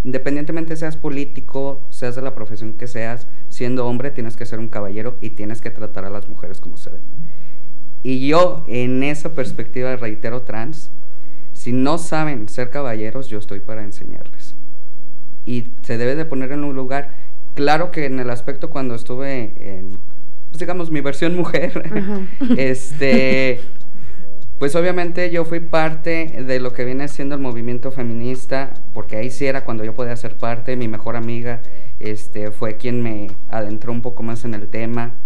independientemente 0.04 0.74
seas 0.76 0.96
político, 0.96 1.82
seas 1.90 2.16
de 2.16 2.22
la 2.22 2.34
profesión 2.34 2.74
que 2.74 2.86
seas, 2.86 3.26
siendo 3.48 3.86
hombre 3.86 4.10
tienes 4.10 4.36
que 4.36 4.46
ser 4.46 4.58
un 4.58 4.68
caballero 4.68 5.16
y 5.20 5.30
tienes 5.30 5.60
que 5.60 5.70
tratar 5.70 6.04
a 6.04 6.10
las 6.10 6.28
mujeres 6.28 6.60
como 6.60 6.76
se 6.76 6.90
debe. 6.90 7.02
Y 8.02 8.28
yo 8.28 8.64
en 8.68 9.02
esa 9.02 9.34
perspectiva 9.34 9.94
reitero 9.96 10.42
trans, 10.42 10.90
si 11.68 11.72
no 11.72 11.98
saben 11.98 12.48
ser 12.48 12.70
caballeros, 12.70 13.28
yo 13.28 13.38
estoy 13.38 13.60
para 13.60 13.84
enseñarles. 13.84 14.54
Y 15.44 15.68
se 15.82 15.98
debe 15.98 16.16
de 16.16 16.24
poner 16.24 16.50
en 16.52 16.64
un 16.64 16.74
lugar, 16.74 17.10
claro 17.52 17.90
que 17.90 18.06
en 18.06 18.18
el 18.20 18.30
aspecto 18.30 18.70
cuando 18.70 18.94
estuve 18.94 19.52
en, 19.60 19.98
pues 20.48 20.60
digamos, 20.60 20.90
mi 20.90 21.02
versión 21.02 21.36
mujer, 21.36 21.82
este, 22.56 23.60
pues 24.58 24.74
obviamente 24.76 25.30
yo 25.30 25.44
fui 25.44 25.60
parte 25.60 26.42
de 26.46 26.58
lo 26.58 26.72
que 26.72 26.86
viene 26.86 27.06
siendo 27.06 27.34
el 27.34 27.42
movimiento 27.42 27.90
feminista, 27.90 28.72
porque 28.94 29.16
ahí 29.16 29.30
sí 29.30 29.44
era 29.44 29.66
cuando 29.66 29.84
yo 29.84 29.94
podía 29.94 30.16
ser 30.16 30.38
parte, 30.38 30.74
mi 30.74 30.88
mejor 30.88 31.16
amiga 31.16 31.60
este, 32.00 32.50
fue 32.50 32.78
quien 32.78 33.02
me 33.02 33.26
adentró 33.50 33.92
un 33.92 34.00
poco 34.00 34.22
más 34.22 34.46
en 34.46 34.54
el 34.54 34.68
tema, 34.68 35.16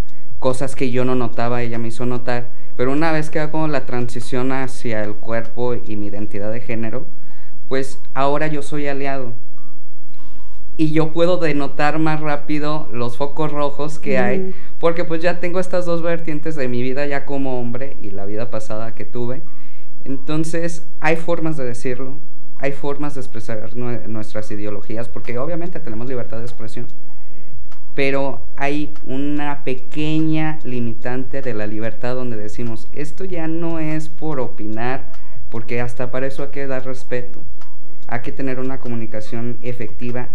cosas 0.40 0.74
que 0.74 0.90
yo 0.90 1.04
no 1.04 1.14
notaba, 1.14 1.62
ella 1.62 1.78
me 1.78 1.86
hizo 1.86 2.04
notar 2.04 2.50
pero 2.76 2.92
una 2.92 3.12
vez 3.12 3.30
que 3.30 3.40
hago 3.40 3.66
la 3.68 3.86
transición 3.86 4.52
hacia 4.52 5.02
el 5.04 5.14
cuerpo 5.14 5.74
y 5.74 5.96
mi 5.96 6.06
identidad 6.06 6.50
de 6.50 6.60
género, 6.60 7.06
pues 7.68 8.00
ahora 8.14 8.46
yo 8.46 8.62
soy 8.62 8.86
aliado. 8.86 9.32
Y 10.78 10.92
yo 10.92 11.12
puedo 11.12 11.36
denotar 11.36 11.98
más 11.98 12.20
rápido 12.20 12.88
los 12.92 13.18
focos 13.18 13.52
rojos 13.52 13.98
que 13.98 14.18
hay, 14.18 14.54
porque 14.80 15.04
pues 15.04 15.20
ya 15.20 15.38
tengo 15.38 15.60
estas 15.60 15.84
dos 15.84 16.02
vertientes 16.02 16.56
de 16.56 16.66
mi 16.66 16.82
vida 16.82 17.06
ya 17.06 17.26
como 17.26 17.60
hombre 17.60 17.96
y 18.00 18.10
la 18.10 18.24
vida 18.24 18.50
pasada 18.50 18.94
que 18.94 19.04
tuve. 19.04 19.42
Entonces 20.04 20.86
hay 21.00 21.16
formas 21.16 21.56
de 21.58 21.64
decirlo, 21.64 22.16
hay 22.58 22.72
formas 22.72 23.14
de 23.14 23.20
expresar 23.20 23.76
nuestras 23.76 24.50
ideologías, 24.50 25.08
porque 25.08 25.38
obviamente 25.38 25.78
tenemos 25.78 26.08
libertad 26.08 26.38
de 26.38 26.44
expresión 26.44 26.86
pero 27.94 28.46
hay 28.56 28.94
una 29.04 29.64
pequeña 29.64 30.58
limitante 30.64 31.42
de 31.42 31.54
la 31.54 31.66
libertad 31.66 32.14
donde 32.14 32.36
decimos, 32.36 32.88
esto 32.92 33.24
ya 33.24 33.48
no 33.48 33.78
es 33.78 34.08
por 34.08 34.40
opinar, 34.40 35.12
porque 35.50 35.80
hasta 35.80 36.10
para 36.10 36.26
eso 36.26 36.42
hay 36.42 36.50
que 36.50 36.66
dar 36.66 36.86
respeto, 36.86 37.42
hay 38.08 38.20
que 38.20 38.32
tener 38.32 38.58
una 38.58 38.78
comunicación 38.80 39.58
efectiva 39.62 40.28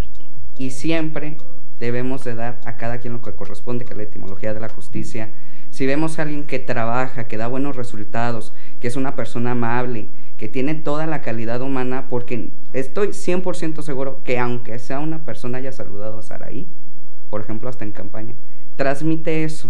y 0.57 0.71
siempre 0.71 1.37
debemos 1.79 2.23
de 2.23 2.35
dar 2.35 2.59
a 2.65 2.77
cada 2.77 2.99
quien 2.99 3.13
lo 3.13 3.21
que 3.21 3.33
corresponde, 3.33 3.85
que 3.85 3.93
es 3.93 3.97
la 3.97 4.03
etimología 4.03 4.53
de 4.53 4.59
la 4.59 4.69
justicia. 4.69 5.29
Si 5.69 5.85
vemos 5.85 6.17
a 6.17 6.23
alguien 6.23 6.45
que 6.45 6.59
trabaja, 6.59 7.27
que 7.27 7.37
da 7.37 7.47
buenos 7.47 7.75
resultados, 7.75 8.53
que 8.79 8.87
es 8.87 8.95
una 8.95 9.15
persona 9.15 9.51
amable, 9.51 10.07
que 10.37 10.47
tiene 10.47 10.75
toda 10.75 11.05
la 11.07 11.21
calidad 11.21 11.61
humana, 11.61 12.07
porque 12.09 12.51
estoy 12.73 13.09
100% 13.09 13.81
seguro 13.81 14.21
que 14.23 14.39
aunque 14.39 14.79
sea 14.79 14.99
una 14.99 15.25
persona 15.25 15.57
haya 15.57 15.71
saludado 15.71 16.19
a 16.19 16.23
Saraí, 16.23 16.67
por 17.29 17.41
ejemplo, 17.41 17.69
hasta 17.69 17.85
en 17.85 17.91
campaña, 17.91 18.33
transmite 18.75 19.43
eso. 19.43 19.69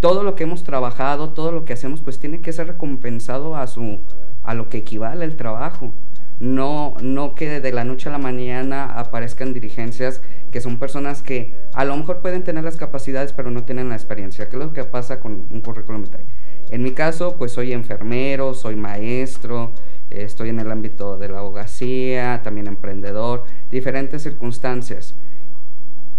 Todo 0.00 0.22
lo 0.22 0.36
que 0.36 0.44
hemos 0.44 0.62
trabajado, 0.62 1.30
todo 1.30 1.52
lo 1.52 1.64
que 1.64 1.72
hacemos, 1.72 2.00
pues 2.00 2.18
tiene 2.18 2.40
que 2.40 2.52
ser 2.52 2.66
recompensado 2.66 3.56
a, 3.56 3.66
su, 3.66 3.98
a 4.44 4.54
lo 4.54 4.68
que 4.68 4.78
equivale 4.78 5.24
el 5.24 5.36
trabajo. 5.36 5.92
No, 6.38 6.94
no 7.00 7.34
que 7.34 7.60
de 7.60 7.72
la 7.72 7.84
noche 7.84 8.10
a 8.10 8.12
la 8.12 8.18
mañana 8.18 8.84
aparezcan 8.84 9.54
dirigencias 9.54 10.20
que 10.50 10.60
son 10.60 10.78
personas 10.78 11.22
que 11.22 11.54
a 11.72 11.86
lo 11.86 11.96
mejor 11.96 12.20
pueden 12.20 12.44
tener 12.44 12.62
las 12.62 12.76
capacidades 12.76 13.32
pero 13.32 13.50
no 13.50 13.64
tienen 13.64 13.88
la 13.88 13.94
experiencia. 13.94 14.50
¿Qué 14.50 14.56
es 14.56 14.62
lo 14.62 14.74
que 14.74 14.84
pasa 14.84 15.18
con 15.18 15.46
un 15.50 15.60
currículum 15.62 16.02
vitae? 16.02 16.24
En 16.70 16.82
mi 16.82 16.92
caso, 16.92 17.36
pues 17.38 17.52
soy 17.52 17.72
enfermero, 17.72 18.52
soy 18.52 18.76
maestro, 18.76 19.72
estoy 20.10 20.50
en 20.50 20.60
el 20.60 20.70
ámbito 20.70 21.16
de 21.16 21.28
la 21.28 21.38
abogacía, 21.38 22.42
también 22.42 22.66
emprendedor, 22.66 23.44
diferentes 23.70 24.22
circunstancias 24.22 25.14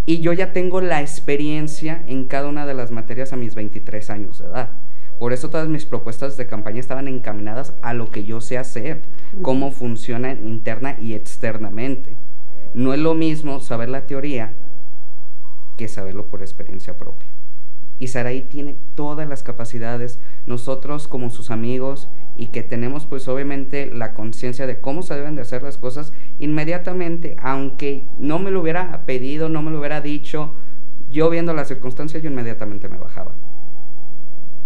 y 0.08 0.22
yo 0.22 0.32
ya 0.32 0.54
tengo 0.54 0.80
la 0.80 1.02
experiencia 1.02 2.02
en 2.08 2.26
cada 2.26 2.48
una 2.48 2.66
de 2.66 2.74
las 2.74 2.92
materias 2.92 3.34
a 3.34 3.36
mis 3.36 3.56
23 3.56 4.10
años 4.10 4.40
de 4.40 4.46
edad. 4.46 4.70
Por 5.20 5.34
eso 5.34 5.50
todas 5.50 5.68
mis 5.68 5.86
propuestas 5.86 6.38
de 6.38 6.48
campaña 6.48 6.80
estaban 6.80 7.10
encaminadas 7.10 7.74
a 7.82 7.94
lo 7.94 8.10
que 8.10 8.24
yo 8.24 8.40
sé 8.40 8.58
hacer, 8.58 9.02
cómo 9.42 9.70
funciona 9.72 10.32
interna 10.32 10.98
y 11.02 11.14
externamente. 11.14 12.16
No 12.74 12.94
es 12.94 13.00
lo 13.02 13.16
mismo 13.16 13.60
saber 13.60 13.90
la 13.90 14.08
teoría 14.08 14.54
que 15.76 15.90
saberlo 15.90 16.28
por 16.28 16.42
experiencia 16.42 16.98
propia. 16.98 17.28
Y 18.00 18.08
Saraí 18.08 18.44
tiene 18.44 18.78
todas 18.96 19.28
las 19.28 19.44
capacidades, 19.44 20.20
nosotros 20.46 21.10
como 21.10 21.32
sus 21.32 21.52
amigos 21.52 22.08
y 22.38 22.48
que 22.48 22.62
tenemos 22.62 23.06
pues 23.06 23.28
obviamente 23.28 23.92
la 23.92 24.14
conciencia 24.14 24.68
de 24.68 24.80
cómo 24.80 25.02
se 25.02 25.16
deben 25.16 25.36
de 25.36 25.42
hacer 25.42 25.64
las 25.64 25.78
cosas, 25.78 26.14
inmediatamente, 26.40 27.36
aunque 27.40 28.04
no 28.18 28.38
me 28.38 28.52
lo 28.52 28.62
hubiera 28.62 29.06
pedido, 29.06 29.50
no 29.50 29.64
me 29.64 29.72
lo 29.72 29.80
hubiera 29.80 30.02
dicho, 30.02 30.54
yo 31.10 31.30
viendo 31.30 31.54
las 31.54 31.68
circunstancias 31.68 32.22
yo 32.22 32.30
inmediatamente 32.30 32.88
me 32.88 32.98
bajaba. 32.98 33.32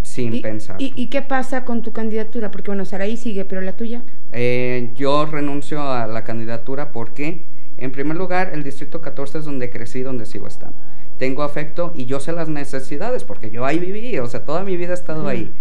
sin 0.04 0.34
¿Y, 0.34 0.42
pensar. 0.42 0.76
¿y, 0.82 0.92
y 0.96 1.08
qué 1.08 1.22
pasa 1.22 1.64
con 1.64 1.82
tu 1.82 1.94
candidatura? 1.94 2.52
Porque 2.52 2.70
bueno, 2.72 2.84
Saraí 2.84 3.16
sigue, 3.16 3.46
pero 3.46 3.62
la 3.62 3.74
tuya. 3.74 4.02
Eh, 4.34 4.92
yo 4.96 5.26
renuncio 5.26 5.82
a 5.82 6.08
la 6.08 6.26
candidatura 6.26 6.92
porque, 6.92 7.46
en 7.78 7.92
primer 7.92 8.18
lugar, 8.18 8.52
el 8.54 8.64
Distrito 8.64 9.00
14 9.00 9.38
es 9.38 9.46
donde 9.46 9.70
crecí, 9.70 10.02
donde 10.02 10.26
sigo 10.26 10.48
estando. 10.48 10.78
Tengo 11.18 11.44
afecto 11.44 11.94
y 11.96 12.06
yo 12.06 12.20
sé 12.20 12.34
las 12.34 12.50
necesidades 12.50 13.24
porque 13.24 13.52
yo 13.52 13.64
ahí 13.64 13.80
viví, 13.80 14.18
o 14.18 14.28
sea, 14.28 14.44
toda 14.44 14.64
mi 14.64 14.76
vida 14.76 14.92
he 14.92 14.96
estado 14.96 15.28
ahí. 15.28 15.52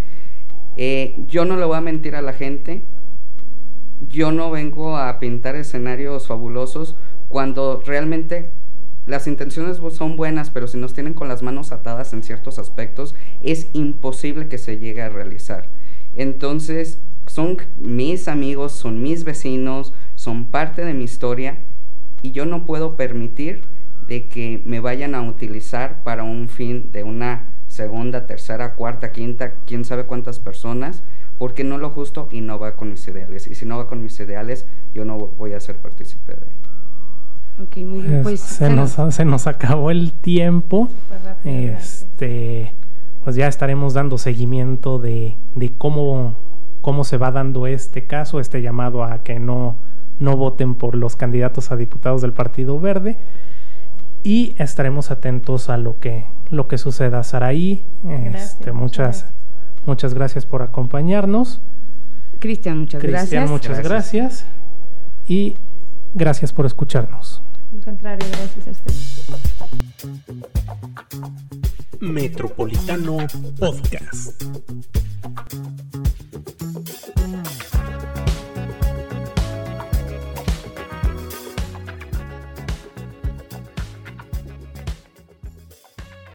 Eh, 0.83 1.15
yo 1.29 1.45
no 1.45 1.59
le 1.59 1.67
voy 1.67 1.77
a 1.77 1.83
mentir 1.83 2.17
a 2.17 2.23
la 2.23 2.33
gente, 2.33 2.81
yo 4.09 4.33
no 4.33 4.51
vengo 4.51 4.97
a 4.97 5.19
pintar 5.19 5.55
escenarios 5.55 6.27
fabulosos 6.27 6.97
cuando 7.29 7.83
realmente 7.85 8.49
las 9.05 9.27
intenciones 9.27 9.79
son 9.93 10.17
buenas, 10.17 10.49
pero 10.49 10.69
si 10.69 10.79
nos 10.79 10.95
tienen 10.95 11.13
con 11.13 11.29
las 11.29 11.43
manos 11.43 11.71
atadas 11.73 12.15
en 12.15 12.23
ciertos 12.23 12.59
aspectos, 12.59 13.15
es 13.43 13.69
imposible 13.75 14.49
que 14.49 14.57
se 14.57 14.79
llegue 14.79 15.03
a 15.03 15.11
realizar. 15.11 15.69
Entonces, 16.15 16.99
son 17.27 17.59
mis 17.79 18.27
amigos, 18.27 18.73
son 18.73 19.03
mis 19.03 19.25
vecinos, 19.25 19.93
son 20.15 20.47
parte 20.47 20.83
de 20.87 20.95
mi 20.95 21.05
historia 21.05 21.59
y 22.23 22.33
yo 22.33 22.47
no 22.47 22.65
puedo 22.65 22.97
permitir 22.97 23.65
de 24.09 24.29
que 24.29 24.63
me 24.65 24.81
vayan 24.81 25.15
a 25.15 25.21
utilizar 25.21 26.03
para 26.05 26.23
un 26.23 26.49
fin 26.49 26.91
de 26.91 27.03
una 27.03 27.45
segunda, 27.81 28.27
tercera, 28.27 28.75
cuarta, 28.75 29.11
quinta, 29.11 29.55
quién 29.67 29.87
sabe 29.87 30.05
cuántas 30.05 30.39
personas, 30.39 31.03
porque 31.39 31.65
no 31.65 31.79
lo 31.79 31.89
justo 31.89 32.29
y 32.31 32.43
no 32.43 32.59
va 32.59 32.77
con 32.77 32.91
mis 32.91 33.09
ideales. 33.09 33.47
Y 33.47 33.55
si 33.55 33.65
no 33.65 33.79
va 33.79 33.87
con 33.87 34.03
mis 34.03 34.21
ideales, 34.21 34.67
yo 34.93 35.07
no 35.07 35.17
voy 35.19 35.55
a 35.55 35.61
ser 35.61 35.77
partícipe 35.77 36.35
de. 36.35 37.63
Ok, 37.63 37.77
muy 37.79 38.03
bien. 38.03 38.23
Pues, 38.23 38.41
se, 38.41 38.67
Sara- 38.67 38.75
nos, 38.75 39.15
se 39.15 39.25
nos 39.25 39.47
acabó 39.47 39.91
el 39.91 40.13
tiempo. 40.13 40.91
Pues. 41.43 42.03
Este, 42.03 42.73
pues 43.25 43.37
ya 43.37 43.49
estaremos 43.49 43.95
dando 43.95 44.19
seguimiento 44.19 44.99
de, 44.99 45.37
de 45.55 45.73
cómo, 45.79 46.35
cómo 46.83 47.05
se 47.05 47.17
va 47.17 47.31
dando 47.33 47.67
este 47.67 48.07
caso, 48.07 48.41
este 48.41 48.61
llamado 48.61 49.05
a 49.05 49.23
que 49.23 49.39
no, 49.39 49.77
no 50.19 50.37
voten 50.37 50.75
por 50.75 50.95
los 50.95 51.17
candidatos 51.17 51.71
a 51.71 51.77
diputados 51.77 52.21
del 52.21 52.35
Partido 52.35 52.79
Verde. 52.79 53.17
Y 54.23 54.55
estaremos 54.59 55.11
atentos 55.11 55.71
a 55.71 55.79
lo 55.79 55.99
que, 55.99 56.27
lo 56.51 56.69
que 56.69 56.79
suceda. 56.79 57.23
Saraí, 57.25 57.83
Gracias, 58.03 58.53
este, 58.53 58.73
muchas 58.73 59.27
muchas, 59.87 60.15
gracias. 60.15 60.47
por 60.47 60.63
acompañarnos. 60.63 61.61
Cristian, 62.39 62.81
muchas 62.81 63.01
Cristian, 63.01 63.27
gracias. 63.27 63.51
muchas 63.51 63.79
Gracias. 63.81 64.13
gracias. 64.13 64.47
Y 65.27 65.57
gracias 66.15 66.53
por 66.53 66.67
escucharnos. 66.67 67.43
Al 67.73 67.85
contrario, 67.85 68.27
gracias 68.31 68.67
a 68.67 68.71
usted. 68.71 68.95
Metropolitano 72.01 73.19
Podcast. 73.59 74.43